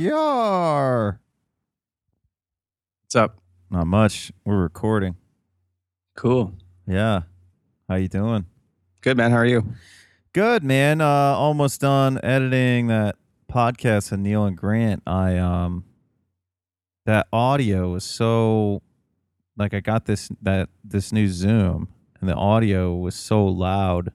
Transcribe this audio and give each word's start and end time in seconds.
Yar. 0.00 1.20
What's 3.02 3.16
up? 3.16 3.36
Not 3.68 3.86
much. 3.86 4.32
We're 4.46 4.56
recording. 4.56 5.16
Cool. 6.16 6.54
Yeah. 6.86 7.24
How 7.86 7.96
you 7.96 8.08
doing? 8.08 8.46
Good, 9.02 9.18
man. 9.18 9.30
How 9.30 9.36
are 9.36 9.44
you? 9.44 9.74
Good, 10.32 10.64
man. 10.64 11.02
Uh 11.02 11.04
almost 11.04 11.82
done 11.82 12.18
editing 12.22 12.86
that 12.86 13.16
podcast 13.52 14.10
with 14.10 14.20
Neil 14.20 14.46
and 14.46 14.56
Grant. 14.56 15.02
I 15.06 15.36
um 15.36 15.84
that 17.04 17.26
audio 17.30 17.90
was 17.90 18.04
so 18.04 18.80
like 19.58 19.74
I 19.74 19.80
got 19.80 20.06
this 20.06 20.30
that 20.40 20.70
this 20.82 21.12
new 21.12 21.28
Zoom 21.28 21.88
and 22.22 22.30
the 22.30 22.36
audio 22.36 22.94
was 22.94 23.14
so 23.14 23.44
loud. 23.44 24.12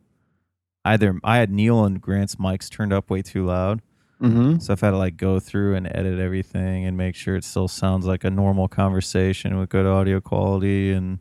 Either 0.83 1.19
I 1.23 1.37
had 1.37 1.51
Neil 1.51 1.85
and 1.85 2.01
Grant's 2.01 2.37
mics 2.37 2.71
turned 2.71 2.91
up 2.91 3.11
way 3.11 3.21
too 3.21 3.45
loud. 3.45 3.83
Mm-hmm. 4.21 4.59
So 4.59 4.73
I've 4.73 4.81
had 4.81 4.91
to 4.91 4.97
like 4.97 5.17
go 5.17 5.39
through 5.39 5.75
and 5.75 5.87
edit 5.93 6.19
everything 6.19 6.85
and 6.85 6.95
make 6.95 7.15
sure 7.15 7.35
it 7.35 7.43
still 7.43 7.67
sounds 7.67 8.05
like 8.05 8.23
a 8.23 8.29
normal 8.29 8.67
conversation 8.67 9.57
with 9.57 9.69
good 9.69 9.85
audio 9.85 10.21
quality. 10.21 10.91
And 10.91 11.19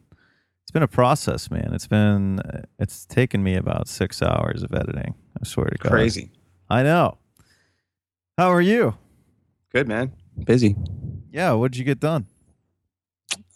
it's 0.63 0.71
been 0.71 0.83
a 0.83 0.89
process, 0.89 1.51
man. 1.51 1.73
It's 1.73 1.87
been 1.87 2.41
it's 2.79 3.05
taken 3.07 3.43
me 3.43 3.57
about 3.57 3.89
six 3.89 4.23
hours 4.23 4.63
of 4.63 4.73
editing. 4.73 5.15
I 5.41 5.45
swear 5.45 5.67
to 5.67 5.79
God. 5.79 5.91
Crazy. 5.91 6.31
I 6.71 6.83
know. 6.83 7.19
How 8.39 8.49
are 8.49 8.61
you? 8.61 8.97
Good, 9.73 9.89
man. 9.89 10.13
Busy. 10.45 10.77
Yeah. 11.31 11.53
What 11.53 11.73
did 11.73 11.79
you 11.79 11.85
get 11.85 12.01
done? 12.01 12.27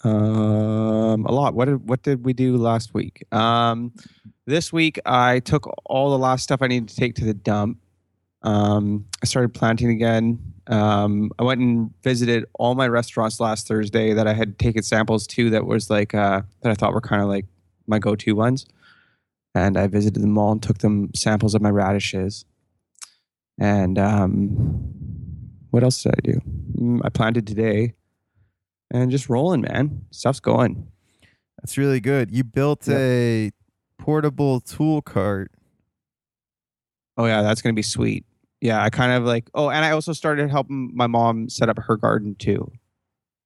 Um, 0.05 1.27
a 1.27 1.33
lot. 1.33 1.55
What 1.55 1.67
did 1.67 1.89
what 1.89 2.03
did 2.03 2.25
we 2.25 2.33
do 2.33 2.57
last 2.57 2.95
week? 2.95 3.25
Um, 3.33 3.93
this 4.47 4.73
week 4.73 4.99
I 5.07 5.41
took 5.41 5.73
all 5.87 6.11
the 6.11 6.19
last 6.19 6.43
stuff 6.43 6.63
I 6.63 6.69
needed 6.69 6.89
to 6.89 6.97
take 6.97 7.15
to 7.17 7.25
the 7.25 7.35
dump. 7.35 7.79
Um, 8.43 9.07
I 9.23 9.27
started 9.27 9.53
planting 9.55 9.91
again. 9.91 10.39
Um, 10.69 11.31
I 11.39 11.43
went 11.43 11.61
and 11.61 11.91
visited 12.03 12.45
all 12.55 12.75
my 12.75 12.87
restaurants 12.89 13.41
last 13.41 13.67
Thursday 13.67 14.13
that 14.13 14.27
I 14.29 14.35
had 14.35 14.59
taken 14.59 14.83
samples 14.83 15.27
to. 15.29 15.51
That 15.51 15.67
was 15.67 15.91
like 15.91 16.15
uh, 16.15 16.43
that 16.63 16.71
I 16.71 16.75
thought 16.75 16.93
were 16.93 17.01
kind 17.01 17.23
of 17.23 17.29
like 17.29 17.47
my 17.87 17.99
go-to 17.99 18.33
ones, 18.35 18.67
and 19.55 19.77
I 19.77 19.87
visited 19.87 20.23
them 20.23 20.37
all 20.39 20.53
and 20.53 20.63
took 20.63 20.79
them 20.79 21.11
samples 21.15 21.55
of 21.55 21.63
my 21.63 21.71
radishes. 21.71 22.45
And 23.59 23.99
um, 23.99 24.93
what 25.71 25.83
else 25.83 26.03
did 26.03 26.13
I 26.17 26.21
do? 26.23 26.41
Mm, 26.79 27.01
I 27.05 27.09
planted 27.09 27.47
today, 27.47 27.95
and 28.91 29.11
just 29.11 29.29
rolling, 29.29 29.63
man. 29.63 30.05
Stuff's 30.11 30.39
going. 30.41 30.87
That's 31.61 31.77
really 31.77 31.99
good. 32.01 32.31
You 32.31 32.45
built 32.45 32.87
Yep. 32.87 32.97
a 32.99 33.51
portable 33.99 34.61
tool 34.61 35.03
cart. 35.03 35.51
Oh 37.17 37.25
yeah, 37.27 37.43
that's 37.43 37.63
gonna 37.63 37.73
be 37.73 37.83
sweet. 37.83 38.25
Yeah, 38.61 38.83
I 38.83 38.91
kind 38.91 39.13
of 39.13 39.25
like. 39.25 39.49
Oh, 39.55 39.71
and 39.71 39.85
I 39.85 39.91
also 39.93 40.13
started 40.13 40.51
helping 40.51 40.91
my 40.95 41.07
mom 41.07 41.49
set 41.49 41.69
up 41.69 41.79
her 41.79 41.97
garden 41.97 42.35
too. 42.35 42.71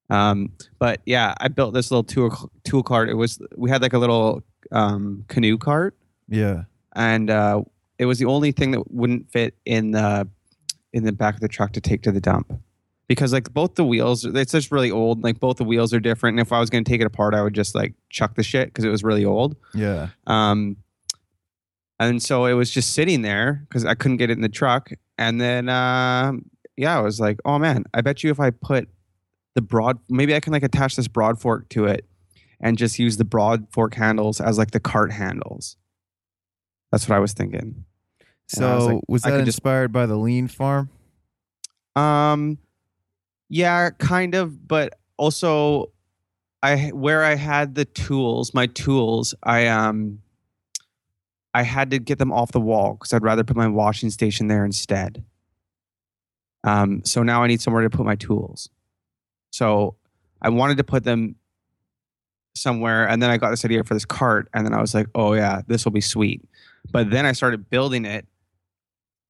Um, 0.09 0.51
but 0.79 1.01
yeah, 1.05 1.33
I 1.39 1.47
built 1.47 1.73
this 1.73 1.91
little 1.91 2.03
tool 2.03 2.51
tool 2.63 2.83
cart. 2.83 3.09
It 3.09 3.13
was 3.15 3.39
we 3.55 3.69
had 3.69 3.81
like 3.81 3.93
a 3.93 3.99
little 3.99 4.43
um, 4.71 5.23
canoe 5.27 5.57
cart, 5.57 5.95
Yeah. 6.27 6.63
and 6.95 7.29
uh, 7.29 7.63
it 7.99 8.05
was 8.05 8.17
the 8.19 8.25
only 8.25 8.51
thing 8.51 8.71
that 8.71 8.91
wouldn't 8.91 9.31
fit 9.31 9.55
in 9.65 9.91
the 9.91 10.27
in 10.93 11.03
the 11.03 11.11
back 11.11 11.35
of 11.35 11.41
the 11.41 11.47
truck 11.47 11.73
to 11.73 11.81
take 11.81 12.01
to 12.03 12.11
the 12.11 12.21
dump 12.21 12.51
because 13.07 13.33
like 13.33 13.51
both 13.53 13.75
the 13.75 13.83
wheels 13.83 14.25
it's 14.25 14.51
just 14.51 14.71
really 14.71 14.91
old 14.91 15.23
like 15.23 15.39
both 15.39 15.57
the 15.57 15.63
wheels 15.63 15.91
are 15.93 15.99
different 15.99 16.37
and 16.37 16.45
if 16.45 16.51
i 16.53 16.59
was 16.59 16.69
going 16.69 16.83
to 16.83 16.89
take 16.89 17.01
it 17.01 17.05
apart 17.07 17.33
i 17.33 17.41
would 17.41 17.53
just 17.55 17.73
like 17.73 17.93
chuck 18.09 18.35
the 18.35 18.43
shit 18.43 18.67
because 18.67 18.83
it 18.85 18.89
was 18.89 19.03
really 19.03 19.25
old 19.25 19.55
Yeah. 19.73 20.09
um, 20.27 20.77
and 21.99 22.21
so 22.21 22.45
it 22.45 22.53
was 22.53 22.69
just 22.69 22.93
sitting 22.93 23.21
there 23.23 23.65
because 23.67 23.85
I 23.85 23.93
couldn't 23.95 24.17
get 24.17 24.29
it 24.29 24.33
in 24.33 24.41
the 24.41 24.49
truck. 24.49 24.91
And 25.17 25.39
then, 25.39 25.69
um, 25.69 26.45
yeah, 26.75 26.97
I 26.97 27.01
was 27.01 27.19
like, 27.19 27.39
oh 27.45 27.59
man, 27.59 27.83
I 27.93 28.01
bet 28.01 28.23
you 28.23 28.31
if 28.31 28.39
I 28.39 28.49
put 28.49 28.89
the 29.55 29.61
broad, 29.61 29.99
maybe 30.09 30.35
I 30.35 30.39
can 30.39 30.53
like 30.53 30.63
attach 30.63 30.95
this 30.95 31.07
broad 31.07 31.39
fork 31.39 31.69
to 31.69 31.85
it 31.85 32.05
and 32.59 32.77
just 32.77 32.97
use 32.97 33.17
the 33.17 33.25
broad 33.25 33.67
fork 33.71 33.93
handles 33.93 34.41
as 34.41 34.57
like 34.57 34.71
the 34.71 34.79
cart 34.79 35.11
handles. 35.11 35.77
That's 36.91 37.07
what 37.07 37.15
I 37.15 37.19
was 37.19 37.33
thinking. 37.33 37.85
So 38.47 38.75
was 38.75 38.85
like, 38.85 39.01
was 39.07 39.21
that 39.23 39.29
could 39.31 39.45
just- 39.45 39.57
inspired 39.59 39.91
by 39.91 40.05
the 40.05 40.15
lean 40.15 40.47
farm? 40.47 40.89
Um, 41.95 42.57
yeah, 43.49 43.91
kind 43.91 44.33
of, 44.33 44.67
but 44.67 44.97
also, 45.17 45.91
I 46.63 46.87
where 46.87 47.23
I 47.23 47.35
had 47.35 47.75
the 47.75 47.85
tools, 47.85 48.53
my 48.53 48.65
tools, 48.67 49.35
I 49.43 49.67
um, 49.67 50.22
I 51.53 51.63
had 51.63 51.91
to 51.91 51.99
get 51.99 52.17
them 52.17 52.31
off 52.31 52.51
the 52.51 52.59
wall 52.59 52.93
because 52.93 53.13
I'd 53.13 53.23
rather 53.23 53.43
put 53.43 53.55
my 53.55 53.67
washing 53.67 54.09
station 54.09 54.47
there 54.47 54.65
instead. 54.65 55.23
Um, 56.63 57.03
so 57.03 57.23
now 57.23 57.43
I 57.43 57.47
need 57.47 57.61
somewhere 57.61 57.83
to 57.83 57.89
put 57.89 58.05
my 58.05 58.15
tools. 58.15 58.69
So 59.51 59.95
I 60.41 60.49
wanted 60.49 60.77
to 60.77 60.83
put 60.83 61.03
them 61.03 61.35
somewhere, 62.55 63.07
and 63.07 63.21
then 63.21 63.29
I 63.29 63.37
got 63.37 63.49
this 63.51 63.65
idea 63.65 63.83
for 63.83 63.93
this 63.93 64.05
cart, 64.05 64.47
and 64.53 64.65
then 64.65 64.73
I 64.73 64.81
was 64.81 64.93
like, 64.93 65.07
oh 65.15 65.33
yeah, 65.33 65.61
this 65.67 65.85
will 65.85 65.91
be 65.91 66.01
sweet. 66.01 66.41
But 66.91 67.09
then 67.09 67.25
I 67.25 67.31
started 67.33 67.69
building 67.69 68.05
it, 68.05 68.25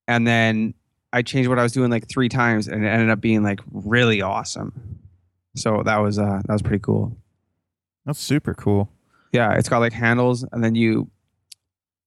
and 0.08 0.26
then 0.26 0.74
I 1.12 1.22
changed 1.22 1.50
what 1.50 1.60
I 1.60 1.64
was 1.64 1.72
doing 1.72 1.92
like 1.92 2.08
three 2.08 2.30
times, 2.30 2.68
and 2.68 2.86
it 2.86 2.88
ended 2.88 3.10
up 3.10 3.22
being 3.22 3.44
like 3.44 3.60
really 3.72 4.22
awesome. 4.22 5.00
So 5.56 5.84
that 5.84 5.98
was 5.98 6.18
uh 6.18 6.42
that 6.46 6.54
was 6.54 6.62
pretty 6.62 6.80
cool. 6.80 7.16
That's 8.06 8.20
super 8.20 8.54
cool. 8.54 8.90
Yeah, 9.32 9.54
it's 9.54 9.70
got 9.70 9.80
like 9.80 9.94
handles, 9.94 10.44
and 10.52 10.64
then 10.64 10.76
you 10.76 11.10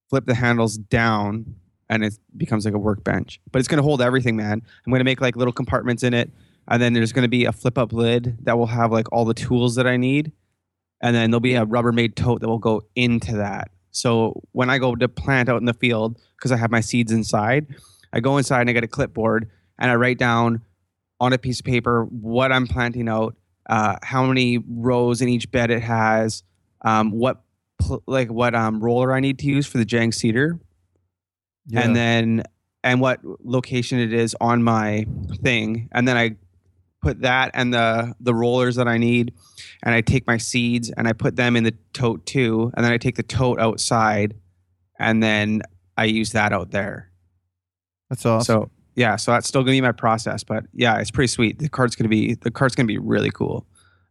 flip 0.09 0.27
the 0.27 0.35
handles 0.35 0.77
down, 0.77 1.55
and 1.89 2.05
it 2.05 2.19
becomes 2.37 2.65
like 2.65 2.75
a 2.75 2.79
workbench. 2.79 3.41
But 3.53 3.59
it's 3.59 3.69
gonna 3.69 3.83
hold 3.83 4.03
everything, 4.03 4.37
man. 4.37 4.63
I'm 4.87 4.93
gonna 4.93 5.05
make 5.05 5.21
like 5.21 5.37
little 5.37 5.53
compartments 5.53 6.03
in 6.03 6.15
it, 6.15 6.31
and 6.69 6.81
then 6.81 6.93
there's 6.93 7.13
gonna 7.13 7.29
be 7.29 7.45
a 7.45 7.53
flip 7.53 7.79
up 7.79 7.93
lid 7.93 8.39
that 8.43 8.59
will 8.59 8.67
have 8.67 8.93
like 8.93 9.11
all 9.13 9.25
the 9.25 9.35
tools 9.35 9.75
that 9.77 9.87
I 9.87 9.97
need, 9.97 10.33
and 11.01 11.15
then 11.15 11.31
there'll 11.31 11.41
be 11.41 11.55
a 11.55 11.67
Rubbermaid 11.67 12.15
tote 12.15 12.41
that 12.41 12.49
will 12.49 12.59
go 12.59 12.83
into 12.95 13.37
that. 13.37 13.71
So 13.91 14.43
when 14.53 14.69
I 14.69 14.79
go 14.79 14.95
to 14.95 15.09
plant 15.09 15.49
out 15.49 15.59
in 15.59 15.65
the 15.65 15.73
field, 15.75 16.21
because 16.37 16.53
I 16.53 16.57
have 16.57 16.71
my 16.71 16.81
seeds 16.81 17.13
inside, 17.13 17.67
I 18.13 18.21
go 18.21 18.37
inside 18.37 18.61
and 18.61 18.71
I 18.71 18.75
get 18.75 18.85
a 18.85 18.89
clipboard 18.89 19.51
and 19.79 19.91
I 19.91 19.95
write 19.95 20.19
down 20.19 20.61
on 21.19 21.33
a 21.33 21.39
piece 21.39 21.61
of 21.61 21.65
paper 21.65 22.05
what 22.05 22.53
I'm 22.53 22.67
planting 22.67 23.09
out, 23.09 23.37
uh, 23.71 23.97
how 24.03 24.27
many 24.27 24.59
rows 24.59 25.23
in 25.23 25.31
each 25.31 25.51
bed 25.51 25.71
it 25.71 25.83
has, 25.83 26.43
um, 26.83 27.11
what 27.11 27.43
pl- 27.81 28.03
like 28.07 28.31
what 28.31 28.55
um, 28.55 28.81
roller 28.81 29.13
I 29.15 29.21
need 29.21 29.39
to 29.41 29.47
use 29.47 29.67
for 29.67 29.79
the 29.79 29.85
Jang 29.85 30.13
seeder, 30.13 30.59
Yeah. 31.67 31.81
and 31.81 31.95
then 31.97 32.43
and 32.85 33.01
what 33.01 33.21
location 33.45 33.99
it 33.99 34.13
is 34.13 34.37
on 34.41 34.63
my 34.63 35.07
thing, 35.43 35.89
and 35.93 36.07
then 36.07 36.17
I 36.17 36.37
put 37.03 37.21
that 37.23 37.51
and 37.55 37.73
the 37.73 38.15
the 38.21 38.35
rollers 38.35 38.77
that 38.77 38.89
I 38.89 38.99
need, 38.99 39.33
and 39.83 39.95
I 39.95 40.01
take 40.01 40.27
my 40.27 40.39
seeds 40.39 40.91
and 40.91 41.07
I 41.09 41.13
put 41.13 41.37
them 41.37 41.57
in 41.57 41.65
the 41.65 41.75
tote 41.93 42.27
too, 42.27 42.71
and 42.77 42.85
then 42.85 42.93
I 42.93 42.99
take 42.99 43.17
the 43.17 43.23
tote 43.23 43.59
outside, 43.61 44.35
and 44.99 45.23
then 45.23 45.63
I 45.97 46.05
use 46.05 46.33
that 46.33 46.53
out 46.53 46.71
there. 46.71 47.11
That's 48.11 48.25
awesome. 48.27 48.45
So 48.45 48.71
yeah, 48.95 49.17
so 49.17 49.33
that's 49.33 49.47
still 49.49 49.63
gonna 49.63 49.73
be 49.73 49.81
my 49.81 49.93
process, 49.93 50.43
but 50.45 50.65
yeah, 50.73 50.99
it's 50.99 51.11
pretty 51.11 51.29
sweet. 51.29 51.59
The 51.59 51.69
card's 51.69 51.97
gonna 51.97 52.09
be 52.09 52.35
the 52.35 52.51
card's 52.51 52.75
gonna 52.75 52.87
be 52.87 52.99
really 52.99 53.31
cool. 53.31 53.67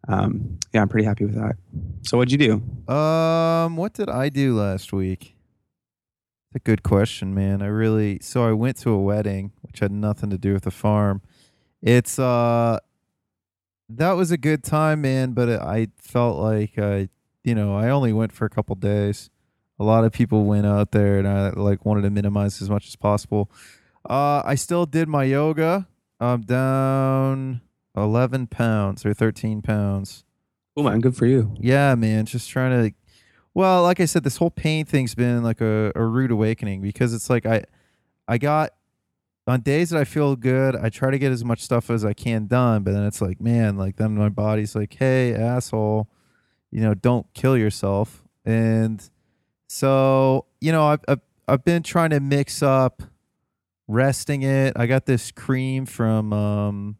Um, 0.07 0.59
yeah, 0.73 0.81
I'm 0.81 0.89
pretty 0.89 1.05
happy 1.05 1.25
with 1.25 1.35
that. 1.35 1.55
So 2.03 2.17
what'd 2.17 2.31
you 2.31 2.38
do? 2.38 2.93
Um, 2.93 3.75
what 3.77 3.93
did 3.93 4.09
I 4.09 4.29
do 4.29 4.55
last 4.55 4.93
week? 4.93 5.35
A 6.53 6.59
good 6.59 6.83
question, 6.83 7.33
man. 7.33 7.61
I 7.61 7.66
really 7.67 8.19
so 8.21 8.47
I 8.47 8.53
went 8.53 8.77
to 8.77 8.91
a 8.91 8.97
wedding, 9.01 9.51
which 9.61 9.79
had 9.79 9.91
nothing 9.91 10.29
to 10.29 10.38
do 10.38 10.53
with 10.53 10.63
the 10.63 10.71
farm. 10.71 11.21
It's 11.81 12.17
uh 12.17 12.79
that 13.89 14.13
was 14.13 14.31
a 14.31 14.38
good 14.38 14.63
time, 14.63 15.01
man, 15.01 15.33
but 15.33 15.49
it, 15.49 15.59
I 15.59 15.88
felt 15.97 16.37
like 16.37 16.79
I 16.79 17.09
you 17.43 17.55
know, 17.55 17.75
I 17.75 17.89
only 17.89 18.13
went 18.13 18.31
for 18.31 18.45
a 18.45 18.49
couple 18.49 18.73
days. 18.75 19.29
A 19.79 19.83
lot 19.83 20.05
of 20.05 20.13
people 20.13 20.45
went 20.45 20.66
out 20.66 20.91
there 20.91 21.19
and 21.19 21.27
I 21.27 21.49
like 21.49 21.85
wanted 21.85 22.03
to 22.03 22.09
minimize 22.09 22.61
as 22.61 22.69
much 22.69 22.87
as 22.87 22.95
possible. 22.95 23.51
Uh 24.09 24.41
I 24.46 24.55
still 24.55 24.85
did 24.85 25.09
my 25.09 25.25
yoga. 25.25 25.87
I'm 26.22 26.41
down 26.43 27.59
11 27.96 28.47
pounds 28.47 29.06
or 29.06 29.14
13 29.14 29.62
pounds. 29.62 30.24
Oh 30.78 30.84
man, 30.84 31.00
good 31.00 31.16
for 31.16 31.26
you. 31.26 31.56
Yeah, 31.59 31.96
man. 31.96 32.26
Just 32.26 32.50
trying 32.50 32.90
to. 32.90 32.96
Well, 33.53 33.84
like 33.84 34.00
I 34.02 34.06
said, 34.06 34.24
this 34.24 34.38
whole 34.38 34.52
pain 34.52 34.86
thing's 34.86 35.16
been 35.16 35.42
like 35.42 35.62
a, 35.62 35.92
a 35.96 36.03
rude 36.03 36.32
awakening 36.32 36.82
because 36.82 37.14
it's 37.14 37.30
like 37.30 37.46
I, 37.46 37.64
I 38.28 38.38
got 38.38 38.72
on 39.47 39.62
days 39.62 39.92
that 39.92 40.00
I 40.00 40.03
feel 40.03 40.36
good, 40.36 40.76
I 40.76 40.90
try 40.90 41.12
to 41.12 41.20
get 41.20 41.32
as 41.32 41.46
much 41.46 41.62
stuff 41.62 41.90
as 41.90 42.03
I 42.03 42.14
can 42.14 42.47
done, 42.47 42.84
but 42.84 42.94
then 42.94 43.06
it's 43.06 43.22
like, 43.22 43.40
man, 43.40 43.78
like 43.78 43.97
then 43.97 44.16
my 44.16 44.30
body's 44.30 44.76
like, 44.76 44.96
hey, 44.96 45.34
asshole, 45.36 46.09
you 46.72 46.82
know, 46.82 46.94
don't 46.94 47.32
kill 47.34 47.56
yourself. 47.56 48.24
And 48.44 49.08
so, 49.68 50.46
you 50.59 50.72
know, 50.72 50.86
I've 50.88 51.06
I've, 51.08 51.22
I've 51.47 51.64
been 51.64 51.84
trying 51.84 52.09
to 52.09 52.20
mix 52.20 52.64
up 52.64 53.03
resting 53.88 54.42
it. 54.42 54.74
I 54.76 54.88
got 54.88 55.06
this 55.06 55.32
cream 55.32 55.86
from 55.86 56.34
um, 56.34 56.97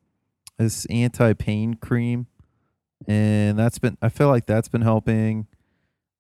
this 0.58 0.86
anti-pain 0.88 1.74
cream 1.76 2.28
and 3.08 3.58
that's 3.60 3.78
been 3.80 3.98
i 4.02 4.10
feel 4.10 4.30
like 4.30 4.46
that's 4.46 4.68
been 4.70 4.82
helping 4.82 5.48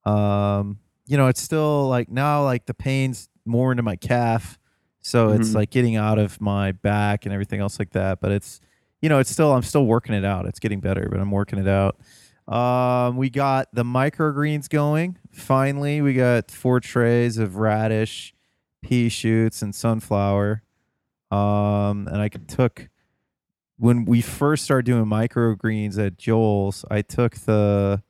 um 0.05 0.77
you 1.07 1.17
know 1.17 1.27
it's 1.27 1.41
still 1.41 1.87
like 1.87 2.09
now 2.09 2.43
like 2.43 2.65
the 2.65 2.73
pain's 2.73 3.29
more 3.45 3.71
into 3.71 3.83
my 3.83 3.95
calf 3.95 4.59
so 5.01 5.29
it's 5.29 5.49
Mhm. 5.51 5.55
like 5.55 5.69
getting 5.69 5.95
out 5.95 6.17
of 6.19 6.41
my 6.41 6.71
back 6.71 7.25
and 7.25 7.33
everything 7.33 7.59
else 7.61 7.79
like 7.79 7.91
that 7.91 8.19
but 8.21 8.31
it's 8.31 8.59
you 9.01 9.09
know, 9.09 9.19
it's 9.19 9.29
still 9.29 9.53
I'm 9.53 9.61
still 9.61 9.85
working 9.85 10.15
it 10.15 10.25
out. 10.25 10.47
It's 10.47 10.57
getting 10.57 10.79
better, 10.79 11.07
but 11.11 11.19
I'm 11.19 11.29
working 11.29 11.59
it 11.59 11.67
out. 11.67 11.99
Um, 12.51 13.17
we 13.17 13.29
got 13.29 13.67
the 13.71 13.83
microgreens 13.83 14.67
going. 14.67 15.19
Finally, 15.31 16.01
we 16.01 16.15
got 16.15 16.49
four 16.49 16.79
trays 16.79 17.37
of 17.37 17.57
radish, 17.57 18.33
pea 18.81 19.09
shoots, 19.09 19.61
and 19.61 19.75
sunflower. 19.75 20.63
Um, 21.29 22.07
and 22.07 22.17
I 22.19 22.29
took 22.29 22.89
when 23.77 24.05
we 24.05 24.21
first 24.21 24.63
started 24.63 24.85
doing 24.85 25.05
microgreens 25.05 25.97
at 26.03 26.17
Joel's. 26.17 26.85
I 26.89 27.01
took 27.01 27.35
the 27.35 28.01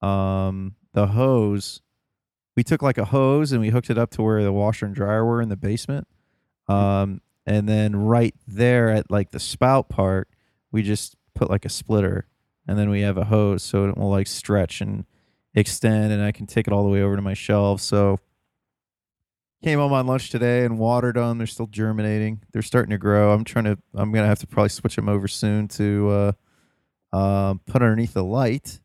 um 0.00 0.76
the 0.92 1.08
hose. 1.08 1.80
We 2.56 2.62
took 2.62 2.82
like 2.82 2.98
a 2.98 3.06
hose 3.06 3.52
and 3.52 3.60
we 3.60 3.70
hooked 3.70 3.90
it 3.90 3.98
up 3.98 4.10
to 4.12 4.22
where 4.22 4.42
the 4.42 4.52
washer 4.52 4.86
and 4.86 4.94
dryer 4.94 5.24
were 5.24 5.40
in 5.40 5.48
the 5.48 5.56
basement. 5.56 6.06
Um, 6.68 7.22
and 7.46 7.68
then 7.68 7.96
right 7.96 8.34
there 8.46 8.90
at 8.90 9.10
like 9.10 9.30
the 9.30 9.40
spout 9.40 9.88
part, 9.88 10.28
we 10.70 10.82
just 10.82 11.16
put 11.34 11.50
like 11.50 11.64
a 11.64 11.70
splitter, 11.70 12.26
and 12.68 12.78
then 12.78 12.90
we 12.90 13.00
have 13.00 13.16
a 13.16 13.24
hose 13.24 13.62
so 13.62 13.88
it 13.88 13.96
will 13.96 14.10
like 14.10 14.26
stretch 14.26 14.80
and 14.80 15.06
extend, 15.54 16.12
and 16.12 16.22
I 16.22 16.32
can 16.32 16.46
take 16.46 16.66
it 16.66 16.72
all 16.72 16.84
the 16.84 16.90
way 16.90 17.02
over 17.02 17.16
to 17.16 17.22
my 17.22 17.34
shelves. 17.34 17.82
So 17.82 18.18
came 19.62 19.78
home 19.78 19.92
on 19.92 20.06
lunch 20.06 20.30
today 20.30 20.64
and 20.64 20.78
watered 20.78 21.16
them. 21.16 21.38
They're 21.38 21.46
still 21.46 21.66
germinating. 21.66 22.42
They're 22.52 22.62
starting 22.62 22.90
to 22.90 22.98
grow. 22.98 23.32
I'm 23.32 23.44
trying 23.44 23.64
to. 23.64 23.78
I'm 23.94 24.12
gonna 24.12 24.26
have 24.26 24.40
to 24.40 24.46
probably 24.46 24.70
switch 24.70 24.96
them 24.96 25.08
over 25.08 25.28
soon 25.28 25.68
to 25.68 26.10
uh, 26.10 26.32
uh, 27.16 27.54
put 27.66 27.82
underneath 27.82 28.14
the 28.14 28.24
light. 28.24 28.80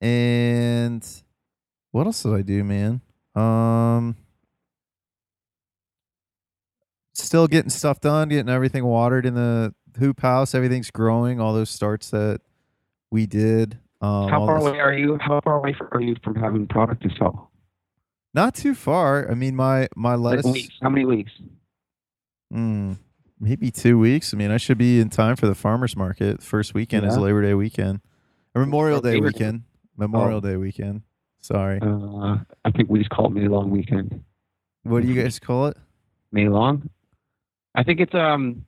And 0.00 1.06
what 1.90 2.06
else 2.06 2.22
did 2.22 2.34
I 2.34 2.42
do, 2.42 2.62
man? 2.62 3.00
Um, 3.34 4.16
still 7.14 7.46
getting 7.46 7.70
stuff 7.70 8.00
done, 8.00 8.28
getting 8.28 8.48
everything 8.48 8.84
watered 8.84 9.26
in 9.26 9.34
the 9.34 9.74
hoop 9.98 10.20
house. 10.20 10.54
Everything's 10.54 10.90
growing. 10.90 11.40
All 11.40 11.52
those 11.52 11.70
starts 11.70 12.10
that 12.10 12.40
we 13.10 13.26
did. 13.26 13.78
Um, 14.00 14.28
How 14.28 14.46
far 14.46 14.58
away 14.58 14.78
are 14.78 14.92
you? 14.92 15.18
How 15.20 15.40
far 15.40 15.56
away 15.56 15.74
are 15.92 16.00
you 16.00 16.14
from 16.22 16.36
having 16.36 16.66
product 16.68 17.02
to 17.02 17.10
sell? 17.18 17.47
Not 18.34 18.54
too 18.54 18.74
far. 18.74 19.30
I 19.30 19.34
mean, 19.34 19.56
my 19.56 19.88
my 19.96 20.14
Like 20.14 20.36
lettuce. 20.44 20.52
weeks. 20.52 20.78
How 20.82 20.88
many 20.90 21.04
weeks? 21.04 21.32
Mm, 22.52 22.98
maybe 23.40 23.70
two 23.70 23.98
weeks. 23.98 24.32
I 24.32 24.36
mean, 24.36 24.50
I 24.50 24.56
should 24.56 24.78
be 24.78 25.00
in 25.00 25.10
time 25.10 25.36
for 25.36 25.46
the 25.46 25.54
farmers 25.54 25.96
market. 25.96 26.42
First 26.42 26.74
weekend 26.74 27.06
is 27.06 27.16
Labor 27.16 27.42
Day 27.42 27.54
weekend, 27.54 28.00
or 28.54 28.60
Memorial 28.64 29.00
Day 29.00 29.14
Day. 29.14 29.20
weekend. 29.20 29.62
Memorial 29.96 30.38
Oh. 30.38 30.40
Day 30.40 30.56
weekend. 30.56 31.02
Sorry. 31.40 31.78
Uh, 31.80 32.38
I 32.64 32.70
think 32.70 32.88
we 32.90 32.98
just 32.98 33.10
call 33.10 33.26
it 33.26 33.30
May 33.32 33.48
Long 33.48 33.70
weekend. 33.70 34.22
What 34.82 35.02
do 35.02 35.08
you 35.08 35.20
guys 35.20 35.38
call 35.38 35.66
it? 35.66 35.76
May 36.32 36.48
Long. 36.48 36.88
I 37.74 37.82
think 37.82 38.00
it's 38.00 38.14
um, 38.14 38.64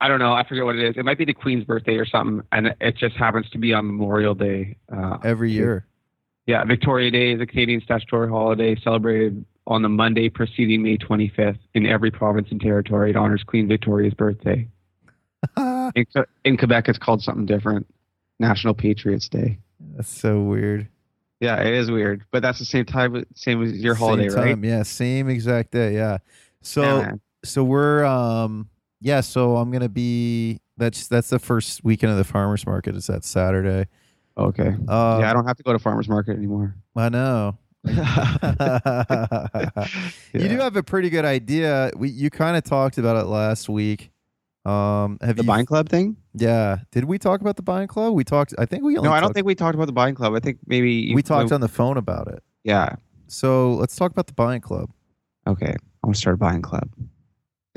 I 0.00 0.08
don't 0.08 0.18
know. 0.18 0.32
I 0.32 0.46
forget 0.46 0.64
what 0.64 0.76
it 0.76 0.84
is. 0.88 0.96
It 0.96 1.04
might 1.04 1.18
be 1.18 1.24
the 1.24 1.34
Queen's 1.34 1.64
birthday 1.64 1.96
or 1.96 2.06
something, 2.06 2.46
and 2.52 2.74
it 2.80 2.96
just 2.96 3.16
happens 3.16 3.48
to 3.50 3.58
be 3.58 3.72
on 3.74 3.86
Memorial 3.86 4.34
Day. 4.34 4.76
Uh, 4.94 5.18
Every 5.24 5.50
year. 5.52 5.86
Yeah, 6.46 6.64
Victoria 6.64 7.10
Day 7.10 7.32
is 7.32 7.40
a 7.40 7.46
Canadian 7.46 7.80
statutory 7.80 8.28
holiday 8.28 8.76
celebrated 8.76 9.44
on 9.66 9.82
the 9.82 9.88
Monday 9.88 10.28
preceding 10.28 10.82
May 10.82 10.98
25th 10.98 11.58
in 11.72 11.86
every 11.86 12.10
province 12.10 12.48
and 12.50 12.60
territory. 12.60 13.10
It 13.10 13.16
honors 13.16 13.42
Queen 13.42 13.66
Victoria's 13.66 14.14
birthday. 14.14 14.68
In, 15.94 16.06
in 16.44 16.56
Quebec, 16.56 16.88
it's 16.88 16.98
called 16.98 17.22
something 17.22 17.44
different. 17.44 17.86
National 18.40 18.72
Patriots 18.72 19.28
Day. 19.28 19.58
That's 19.94 20.08
so 20.08 20.40
weird. 20.40 20.88
Yeah, 21.40 21.60
it 21.60 21.74
is 21.74 21.90
weird, 21.90 22.24
but 22.30 22.42
that's 22.42 22.58
the 22.58 22.64
same 22.64 22.86
time, 22.86 23.24
same 23.34 23.62
as 23.62 23.72
your 23.74 23.94
holiday, 23.94 24.30
same 24.30 24.42
right? 24.42 24.64
Yeah, 24.64 24.82
same 24.82 25.28
exact 25.28 25.72
day. 25.72 25.94
Yeah. 25.94 26.18
So 26.62 27.00
Yeah, 27.00 27.12
so 27.44 27.62
we're 27.62 28.04
um 28.04 28.70
yeah. 29.00 29.20
So 29.20 29.56
I'm 29.56 29.70
gonna 29.70 29.88
be. 29.90 30.60
That's 30.78 31.06
that's 31.06 31.28
the 31.28 31.38
first 31.38 31.84
weekend 31.84 32.12
of 32.12 32.18
the 32.18 32.24
farmers 32.24 32.64
market. 32.66 32.96
Is 32.96 33.06
that 33.08 33.24
Saturday? 33.24 33.88
Okay. 34.36 34.74
Uh, 34.88 35.18
yeah, 35.20 35.30
I 35.30 35.32
don't 35.32 35.46
have 35.46 35.56
to 35.58 35.62
go 35.62 35.72
to 35.72 35.78
farmers 35.78 36.08
market 36.08 36.36
anymore. 36.36 36.74
I 36.96 37.08
know. 37.08 37.58
You 40.32 40.48
do 40.48 40.58
have 40.58 40.76
a 40.76 40.82
pretty 40.82 41.10
good 41.10 41.24
idea. 41.24 41.90
We 41.96 42.08
you 42.08 42.30
kind 42.30 42.56
of 42.56 42.64
talked 42.64 42.98
about 42.98 43.16
it 43.16 43.26
last 43.28 43.68
week. 43.68 44.10
Um, 44.64 45.18
have 45.20 45.36
The 45.36 45.42
you? 45.42 45.46
buying 45.46 45.66
club 45.66 45.88
thing? 45.88 46.16
Yeah. 46.34 46.78
Did 46.90 47.04
we 47.04 47.18
talk 47.18 47.40
about 47.40 47.56
the 47.56 47.62
buying 47.62 47.86
club? 47.86 48.14
We 48.14 48.24
talked. 48.24 48.54
I 48.58 48.64
think 48.66 48.82
we 48.82 48.96
only 48.96 49.08
No, 49.08 49.14
I 49.14 49.20
don't 49.20 49.32
think 49.34 49.46
we 49.46 49.54
talked 49.54 49.74
about 49.74 49.86
the 49.86 49.92
buying 49.92 50.14
club. 50.14 50.34
I 50.34 50.40
think 50.40 50.58
maybe 50.66 51.14
we 51.14 51.22
talked 51.22 51.52
on 51.52 51.60
the 51.60 51.68
phone 51.68 51.96
about 51.98 52.28
it. 52.28 52.42
Yeah. 52.64 52.96
So 53.28 53.74
let's 53.74 53.94
talk 53.94 54.10
about 54.10 54.26
the 54.26 54.32
buying 54.32 54.60
club. 54.62 54.90
Okay. 55.46 55.74
I 55.74 56.06
want 56.06 56.14
to 56.16 56.20
start 56.20 56.34
a 56.34 56.38
buying 56.38 56.62
club. 56.62 56.88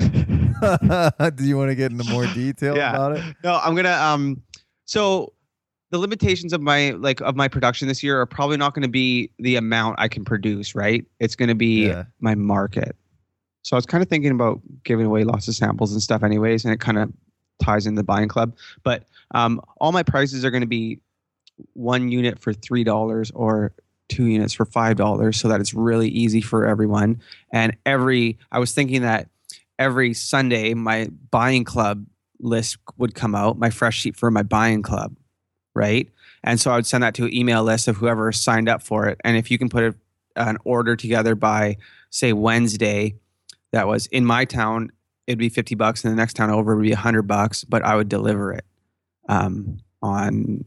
do 0.00 1.44
you 1.44 1.56
want 1.56 1.70
to 1.70 1.74
get 1.74 1.92
into 1.92 2.04
more 2.10 2.26
detail 2.28 2.76
Yeah. 2.76 2.90
about 2.90 3.16
it? 3.18 3.24
No, 3.44 3.60
I'm 3.62 3.74
gonna 3.76 3.92
um 3.92 4.42
so 4.86 5.32
the 5.90 5.98
limitations 5.98 6.52
of 6.52 6.60
my 6.60 6.90
like 6.90 7.20
of 7.22 7.34
my 7.36 7.48
production 7.48 7.88
this 7.88 8.02
year 8.02 8.20
are 8.20 8.26
probably 8.26 8.56
not 8.56 8.74
going 8.74 8.82
to 8.82 8.88
be 8.88 9.30
the 9.38 9.56
amount 9.56 9.96
I 9.98 10.08
can 10.08 10.24
produce, 10.24 10.74
right? 10.74 11.04
It's 11.20 11.34
going 11.36 11.48
to 11.48 11.54
be 11.54 11.86
Yeah. 11.88 12.04
my 12.20 12.34
market. 12.34 12.94
So 13.62 13.76
I 13.76 13.78
was 13.78 13.86
kind 13.86 14.02
of 14.02 14.08
thinking 14.08 14.30
about 14.30 14.60
giving 14.84 15.06
away 15.06 15.24
lots 15.24 15.48
of 15.48 15.54
samples 15.54 15.92
and 15.92 16.02
stuff 16.02 16.22
anyways 16.22 16.64
and 16.64 16.72
it 16.74 16.80
kind 16.80 16.98
of 16.98 17.12
ties 17.62 17.86
in 17.86 17.94
the 17.96 18.04
buying 18.04 18.28
club, 18.28 18.56
but 18.82 19.04
um 19.34 19.60
all 19.80 19.92
my 19.92 20.02
prices 20.02 20.44
are 20.44 20.50
going 20.50 20.60
to 20.62 20.66
be 20.66 21.00
one 21.72 22.10
unit 22.10 22.38
for 22.38 22.52
$3 22.52 23.32
or 23.34 23.72
two 24.08 24.26
units 24.26 24.54
for 24.54 24.64
$5 24.64 25.34
so 25.34 25.48
that 25.48 25.60
it's 25.60 25.74
really 25.74 26.08
easy 26.08 26.40
for 26.40 26.64
everyone. 26.66 27.20
And 27.52 27.76
every 27.84 28.38
I 28.52 28.58
was 28.58 28.72
thinking 28.72 29.02
that 29.02 29.28
every 29.78 30.14
Sunday 30.14 30.72
my 30.74 31.08
buying 31.30 31.64
club 31.64 32.06
list 32.40 32.78
would 32.96 33.14
come 33.14 33.34
out, 33.34 33.58
my 33.58 33.70
fresh 33.70 33.98
sheet 33.98 34.16
for 34.16 34.30
my 34.30 34.42
buying 34.44 34.82
club, 34.82 35.16
right? 35.78 36.10
And 36.42 36.60
so 36.60 36.70
I 36.70 36.76
would 36.76 36.86
send 36.86 37.02
that 37.04 37.14
to 37.14 37.24
an 37.24 37.34
email 37.34 37.62
list 37.62 37.88
of 37.88 37.96
whoever 37.96 38.30
signed 38.32 38.68
up 38.68 38.82
for 38.82 39.06
it. 39.06 39.20
And 39.24 39.36
if 39.36 39.50
you 39.50 39.58
can 39.58 39.68
put 39.68 39.84
a, 39.84 39.94
an 40.36 40.58
order 40.64 40.96
together 40.96 41.34
by, 41.34 41.76
say, 42.10 42.32
Wednesday, 42.32 43.14
that 43.72 43.86
was 43.86 44.06
in 44.06 44.24
my 44.24 44.44
town, 44.44 44.90
it'd 45.26 45.38
be 45.38 45.48
50 45.48 45.74
bucks, 45.74 46.04
and 46.04 46.12
the 46.12 46.16
next 46.16 46.34
town 46.34 46.50
over 46.50 46.74
would 46.74 46.82
be 46.82 46.90
100 46.90 47.22
bucks, 47.22 47.64
but 47.64 47.84
I 47.84 47.96
would 47.96 48.08
deliver 48.08 48.52
it 48.52 48.64
um, 49.28 49.78
on 50.02 50.64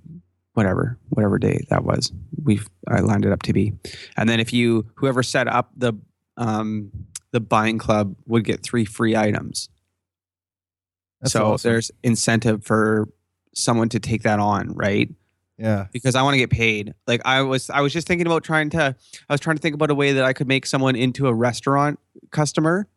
whatever, 0.54 0.98
whatever 1.10 1.38
day 1.38 1.66
that 1.70 1.84
was. 1.84 2.12
We 2.44 2.62
I 2.88 3.00
lined 3.00 3.26
it 3.26 3.32
up 3.32 3.44
to 3.44 3.54
be. 3.54 3.74
And 4.18 4.30
then 4.30 4.40
if 4.40 4.54
you, 4.54 4.86
whoever 4.96 5.24
set 5.24 5.48
up 5.48 5.72
the, 5.76 5.94
um, 6.38 6.92
the 7.32 7.40
buying 7.40 7.78
club 7.78 8.16
would 8.28 8.44
get 8.44 8.64
three 8.64 8.86
free 8.86 9.16
items 9.16 9.70
That's 11.22 11.34
so 11.34 11.54
awesome. 11.54 11.72
there's 11.72 11.92
incentive 12.04 12.64
for 12.64 13.08
someone 13.54 13.90
to 13.90 14.00
take 14.00 14.24
that 14.24 14.40
on, 14.40 14.74
right? 14.74 15.10
yeah. 15.58 15.88
Because 15.92 16.16
I 16.16 16.24
want 16.24 16.34
to 16.34 16.40
get 16.40 16.50
paid. 16.50 16.94
Like 17.08 17.22
I 17.24 17.42
was 17.44 17.70
I 17.70 17.82
was 17.82 17.94
just 17.94 18.08
thinking 18.08 18.26
about 18.26 18.44
trying 18.44 18.72
to 18.72 18.96
I 19.30 19.34
was 19.34 19.40
trying 19.40 19.58
to 19.58 19.62
think 19.62 19.76
about 19.76 19.92
a 19.92 19.96
way 19.96 20.14
that 20.14 20.24
I 20.24 20.34
could 20.34 20.48
make 20.48 20.66
someone 20.66 20.96
into 20.96 21.28
a 21.28 21.34
restaurant 21.34 22.00
customer. 22.32 22.88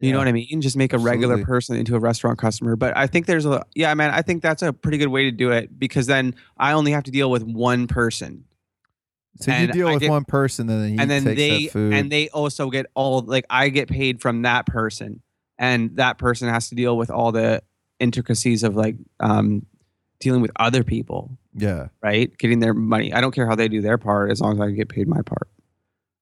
You 0.00 0.12
know 0.12 0.18
what 0.18 0.28
I 0.28 0.32
mean? 0.32 0.60
Just 0.60 0.76
make 0.76 0.92
a 0.92 0.98
regular 0.98 1.42
person 1.44 1.76
into 1.76 1.96
a 1.96 1.98
restaurant 1.98 2.38
customer. 2.38 2.76
But 2.76 2.94
I 2.96 3.06
think 3.06 3.26
there's 3.26 3.46
a 3.46 3.64
yeah, 3.74 3.94
man, 3.94 4.10
I 4.10 4.20
think 4.22 4.42
that's 4.42 4.62
a 4.62 4.72
pretty 4.72 4.98
good 4.98 5.08
way 5.08 5.24
to 5.24 5.30
do 5.30 5.50
it 5.50 5.78
because 5.78 6.06
then 6.06 6.34
I 6.58 6.72
only 6.72 6.92
have 6.92 7.04
to 7.04 7.10
deal 7.10 7.30
with 7.30 7.42
one 7.42 7.86
person. 7.86 8.44
So 9.40 9.52
you 9.52 9.68
deal 9.68 9.88
I 9.88 9.92
with 9.94 10.00
get- 10.02 10.10
one 10.10 10.24
person, 10.24 10.68
and 10.68 10.82
then 10.82 10.90
he 10.90 10.98
and 10.98 11.10
then 11.10 11.24
they 11.24 11.64
that 11.64 11.72
food. 11.72 11.94
and 11.94 12.12
they 12.12 12.28
also 12.28 12.70
get 12.70 12.86
all 12.94 13.22
like 13.22 13.46
I 13.48 13.68
get 13.68 13.88
paid 13.88 14.20
from 14.20 14.42
that 14.42 14.66
person, 14.66 15.22
and 15.58 15.96
that 15.96 16.18
person 16.18 16.48
has 16.48 16.68
to 16.68 16.74
deal 16.74 16.96
with 16.96 17.10
all 17.10 17.32
the 17.32 17.62
intricacies 18.00 18.62
of 18.62 18.76
like 18.76 18.96
um, 19.20 19.64
dealing 20.20 20.40
with 20.40 20.50
other 20.56 20.84
people, 20.84 21.36
yeah. 21.54 21.88
right? 22.02 22.36
Getting 22.38 22.60
their 22.60 22.74
money. 22.74 23.12
I 23.12 23.20
don't 23.20 23.34
care 23.34 23.46
how 23.46 23.54
they 23.54 23.68
do 23.68 23.80
their 23.80 23.98
part 23.98 24.30
as 24.30 24.40
long 24.40 24.54
as 24.54 24.60
I 24.60 24.70
get 24.70 24.88
paid 24.88 25.08
my 25.08 25.22
part. 25.22 25.48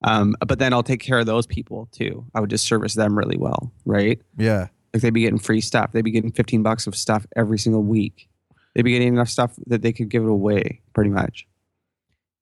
Um, 0.05 0.35
but 0.47 0.59
then 0.59 0.73
I'll 0.73 0.83
take 0.83 1.01
care 1.01 1.21
of 1.21 1.27
those 1.27 1.47
people 1.47 1.89
too. 1.93 2.25
I 2.35 2.41
would 2.41 2.51
just 2.51 2.67
service 2.67 2.95
them 2.95 3.17
really 3.17 3.37
well, 3.37 3.73
right? 3.85 4.21
Yeah. 4.37 4.69
Like 4.93 5.03
they'd 5.03 5.11
be 5.11 5.23
getting 5.23 5.39
free 5.39 5.61
stuff. 5.61 5.93
They'd 5.93 6.03
be 6.03 6.11
getting 6.11 6.33
15 6.33 6.63
bucks 6.63 6.87
of 6.87 6.97
stuff 6.97 7.27
every 7.37 7.59
single 7.59 7.83
week. 7.83 8.29
They'd 8.75 8.83
be 8.83 8.93
getting 8.93 9.09
enough 9.09 9.29
stuff 9.29 9.55
that 9.67 9.83
they 9.83 9.93
could 9.93 10.09
give 10.09 10.25
it 10.25 10.29
away 10.29 10.81
pretty 10.93 11.11
much. 11.11 11.47